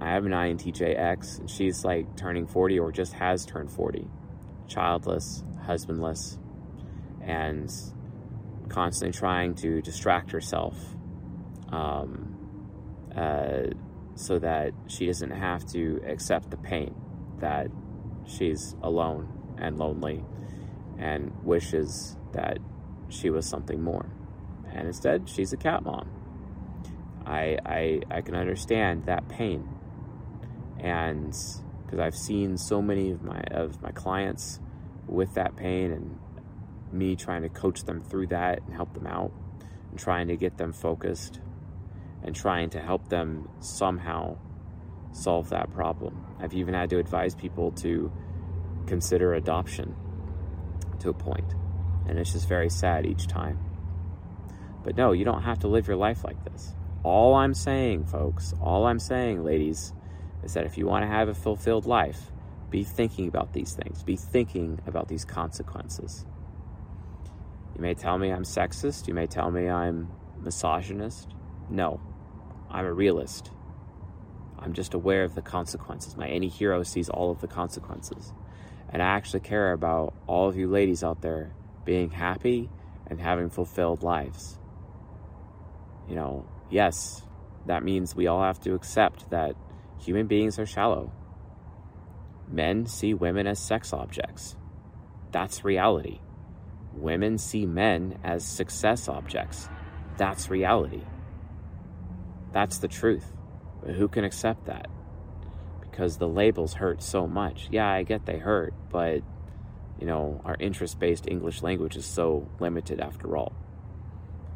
I 0.01 0.11
have 0.11 0.27
an 0.27 0.33
INTJX, 0.33 1.41
and 1.41 1.51
she's 1.51 1.85
like 1.85 2.17
turning 2.17 2.47
40 2.47 2.79
or 2.79 2.93
just 2.93 3.15
has 3.15 3.47
turned 3.47 3.71
40, 3.71 4.07
childless, 4.69 5.43
husbandless, 5.65 6.39
and 7.23 7.71
constantly 8.69 9.17
trying 9.19 9.55
to 9.55 9.81
distract 9.81 10.33
herself 10.33 10.77
um, 11.71 12.37
uh, 13.17 13.65
so 14.15 14.39
that 14.39 14.73
she 14.87 15.07
doesn't 15.07 15.31
have 15.31 15.65
to 15.73 16.01
accept 16.07 16.51
the 16.51 16.57
pain 16.57 16.95
that 17.41 17.69
she's 18.27 18.75
alone 18.83 19.29
and 19.59 19.79
lonely 19.79 20.25
and 20.99 21.33
wishes 21.43 22.17
that 22.33 22.59
she 23.09 23.31
was 23.31 23.47
something 23.47 23.83
more. 23.83 24.07
And 24.73 24.87
instead, 24.87 25.29
she's 25.29 25.53
a 25.53 25.57
cat 25.57 25.83
mom. 25.85 26.11
I, 27.25 27.59
I, 27.65 28.01
I 28.11 28.21
can 28.21 28.35
understand 28.35 29.07
that 29.07 29.29
pain. 29.29 29.69
And 30.79 31.37
because 31.85 31.99
I've 31.99 32.17
seen 32.17 32.57
so 32.57 32.83
many 32.83 33.11
of 33.11 33.23
my 33.23 33.41
of 33.51 33.81
my 33.83 33.91
clients 33.91 34.61
with 35.07 35.35
that 35.35 35.57
pain 35.57 35.93
and 35.93 36.19
me 36.93 37.17
trying 37.17 37.43
to 37.43 37.49
coach 37.49 37.85
them 37.85 38.01
through 38.01 38.29
that 38.29 38.63
and 38.67 38.75
help 38.75 38.95
them 38.95 39.07
out 39.07 39.33
and 39.91 39.99
trying 39.99 40.29
to 40.29 40.37
get 40.37 40.59
them 40.59 40.73
focused 40.73 41.41
and 42.23 42.35
trying 42.35 42.71
to 42.71 42.81
help 42.81 43.09
them 43.09 43.49
somehow 43.61 44.37
solve 45.13 45.49
that 45.51 45.73
problem. 45.73 46.25
I've 46.41 46.55
even 46.55 46.75
had 46.75 46.91
to 46.91 46.99
advise 46.99 47.35
people 47.35 47.73
to 47.73 48.13
consider 48.87 49.35
adoption 49.35 49.95
to 51.01 51.11
a 51.11 51.15
point, 51.15 51.55
and 52.09 52.19
it's 52.19 52.33
just 52.33 52.49
very 52.49 52.69
sad 52.69 53.07
each 53.07 53.27
time. 53.27 53.59
But 54.85 54.97
no, 54.97 55.13
you 55.13 55.25
don't 55.25 55.43
have 55.43 55.61
to 55.61 55.69
live 55.69 55.89
your 55.89 55.97
life 55.97 56.25
like 56.25 56.45
this. 56.45 56.75
All 57.03 57.35
I'm 57.35 57.55
saying, 57.55 58.07
folks, 58.07 58.55
all 58.61 58.87
I'm 58.87 58.99
saying, 58.99 59.45
ladies, 59.45 59.93
is 60.43 60.55
that 60.55 60.65
if 60.65 60.79
you 60.79 60.87
want 60.87 61.03
to 61.03 61.09
have 61.09 61.29
a 61.29 61.35
fulfilled 61.35 61.87
life, 61.87 62.31
be 62.71 62.85
thinking 62.85 63.29
about 63.29 63.53
these 63.53 63.75
things. 63.75 64.03
Be 64.03 64.17
thinking 64.17 64.81
about 64.87 65.09
these 65.09 65.25
consequences. 65.25 66.27
You 67.75 67.83
may 67.83 67.95
tell 67.95 68.19
me 68.19 68.33
I'm 68.33 68.45
sexist. 68.45 69.07
You 69.07 69.15
may 69.15 69.27
tell 69.27 69.51
me 69.51 69.69
I'm 69.69 70.09
misogynist. 70.41 71.35
No, 71.71 72.01
I'm 72.71 72.85
a 72.85 72.93
realist. 72.93 73.51
I'm 74.59 74.73
just 74.73 74.95
aware 74.95 75.25
of 75.25 75.35
the 75.35 75.43
consequences. 75.43 76.17
My 76.17 76.27
Ni 76.27 76.49
hero 76.49 76.83
sees 76.83 77.09
all 77.09 77.31
of 77.31 77.41
the 77.41 77.47
consequences. 77.47 78.33
And 78.89 79.03
I 79.03 79.07
actually 79.07 79.41
care 79.41 79.73
about 79.73 80.15
all 80.27 80.49
of 80.49 80.57
you 80.57 80.69
ladies 80.69 81.05
out 81.05 81.21
there 81.23 81.53
being 81.85 82.11
happy 82.11 82.71
and 83.07 83.21
having 83.21 83.51
fulfilled 83.51 84.03
lives. 84.03 84.59
You 86.09 86.15
know, 86.15 86.47
yes, 86.71 87.23
that 87.67 87.83
means 87.83 88.15
we 88.15 88.27
all 88.27 88.43
have 88.43 88.61
to 88.61 88.75
accept 88.75 89.31
that 89.31 89.57
human 89.99 90.27
beings 90.27 90.59
are 90.59 90.67
shallow. 90.67 91.13
Men 92.49 92.87
see 92.87 93.15
women 93.15 93.47
as 93.47 93.59
sex 93.59 93.93
objects. 93.93 94.57
That's 95.33 95.65
reality. 95.65 96.21
Women 96.95 97.39
see 97.39 97.67
men 97.67 98.19
as 98.25 98.45
success 98.45 99.09
objects. 99.09 99.69
That's 100.17 100.49
reality. 100.49 101.03
That's 102.53 102.79
the 102.79 102.89
truth. 102.89 103.33
But 103.83 103.95
who 103.95 104.09
can 104.09 104.25
accept 104.25 104.67
that? 104.67 104.87
Because 105.81 106.17
the 106.17 106.29
labels 106.29 106.75
hurt 106.75 107.03
so 107.03 107.27
much. 107.27 107.69
Yeah, 107.71 107.89
I 107.89 108.03
get 108.03 108.27
they 108.27 108.39
hurt, 108.39 108.75
but 108.91 109.23
you 110.01 110.07
know, 110.07 110.41
our 110.45 110.57
interest 110.59 110.99
based 110.99 111.27
English 111.29 111.63
language 111.63 111.97
is 111.97 112.05
so 112.05 112.49
limited 112.61 113.01
after 113.01 113.37
all. 113.37 113.55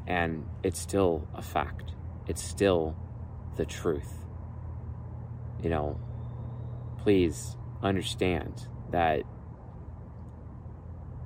And 0.06 0.46
it's 0.62 0.78
still 0.78 1.26
a 1.34 1.42
fact, 1.42 1.92
it's 2.26 2.42
still 2.42 2.96
the 3.56 3.64
truth. 3.64 4.12
You 5.62 5.70
know, 5.70 6.00
please 6.98 7.56
understand 7.82 8.66
that 8.90 9.22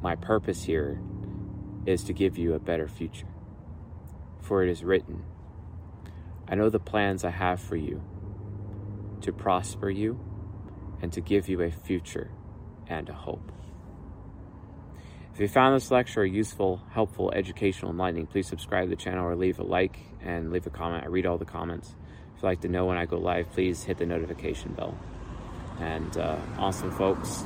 my 0.03 0.17
purpose 0.17 0.65
here 0.65 1.01
is 1.87 2.05
to 2.05 2.13
give 2.13 2.37
you 2.37 2.55
a 2.55 2.59
better 2.59 2.89
future. 2.89 3.29
For 4.41 4.63
it 4.63 4.71
is 4.71 4.85
written, 4.85 5.25
I 6.49 6.55
know 6.55 6.69
the 6.69 6.79
plans 6.79 7.25
I 7.25 7.31
have 7.31 7.61
for 7.61 7.77
you 7.77 8.03
to 9.23 9.33
prosper 9.33 9.89
you 9.89 10.21
and 11.01 11.13
to 11.13 11.21
give 11.21 11.49
you 11.49 11.63
a 11.63 11.71
future 11.71 12.31
and 12.87 13.09
a 13.09 13.15
hope. 13.15 13.53
If 15.33 15.41
you 15.41 15.49
found 15.49 15.75
this 15.75 15.91
lecture 15.91 16.25
useful, 16.25 16.81
helpful, 16.91 17.33
educational, 17.33 17.91
enlightening, 17.91 18.27
please 18.27 18.47
subscribe 18.47 18.85
to 18.85 18.91
the 18.91 18.97
channel 18.97 19.27
or 19.27 19.35
leave 19.35 19.59
a 19.59 19.65
like 19.65 19.99
and 20.23 20.53
leave 20.53 20.67
a 20.67 20.71
comment. 20.71 21.05
I 21.05 21.09
read 21.09 21.27
all 21.27 21.39
the 21.39 21.45
comments. 21.45 21.97
Like 22.45 22.61
to 22.61 22.69
know 22.69 22.85
when 22.85 22.97
I 22.97 23.07
go 23.07 23.19
live, 23.19 23.51
please 23.53 23.83
hit 23.83 23.99
the 23.99 24.07
notification 24.07 24.73
bell. 24.75 24.97
And 25.81 26.17
uh, 26.17 26.37
awesome, 26.59 26.91
folks. 26.93 27.43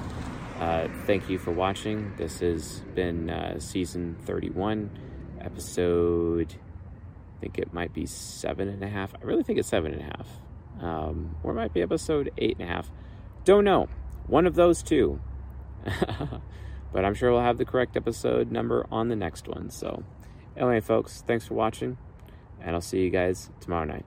Uh, 0.59 0.89
thank 1.07 1.31
you 1.31 1.39
for 1.39 1.53
watching. 1.53 2.13
This 2.17 2.41
has 2.41 2.81
been 2.95 3.31
uh, 3.31 3.61
season 3.61 4.17
31, 4.25 4.91
episode 5.41 6.57
I 7.39 7.41
think 7.41 7.59
it 7.59 7.73
might 7.73 7.95
be 7.95 8.05
seven 8.07 8.69
and 8.69 8.83
a 8.83 8.89
half. 8.89 9.15
I 9.15 9.25
really 9.25 9.45
think 9.45 9.61
it's 9.61 9.69
seven 9.69 9.93
and 9.93 10.03
a 10.03 10.05
half. 10.05 10.29
Um, 10.81 11.37
or 11.45 11.53
it 11.53 11.55
might 11.55 11.73
be 11.73 11.83
episode 11.83 12.33
eight 12.37 12.57
and 12.59 12.69
a 12.69 12.73
half. 12.73 12.91
Don't 13.45 13.65
know. 13.65 13.89
One 14.27 14.45
of 14.45 14.57
those 14.57 14.83
two. 14.83 15.21
but 16.93 17.05
I'm 17.05 17.15
sure 17.15 17.31
we'll 17.31 17.43
have 17.43 17.59
the 17.59 17.65
correct 17.65 17.97
episode 17.97 18.51
number 18.51 18.87
on 18.91 19.09
the 19.09 19.17
next 19.17 19.47
one. 19.47 19.71
So, 19.71 20.03
anyway, 20.57 20.81
folks, 20.81 21.23
thanks 21.27 21.47
for 21.47 21.55
watching, 21.55 21.97
and 22.61 22.75
I'll 22.75 22.81
see 22.81 23.03
you 23.03 23.11
guys 23.11 23.51
tomorrow 23.61 23.85
night. 23.85 24.05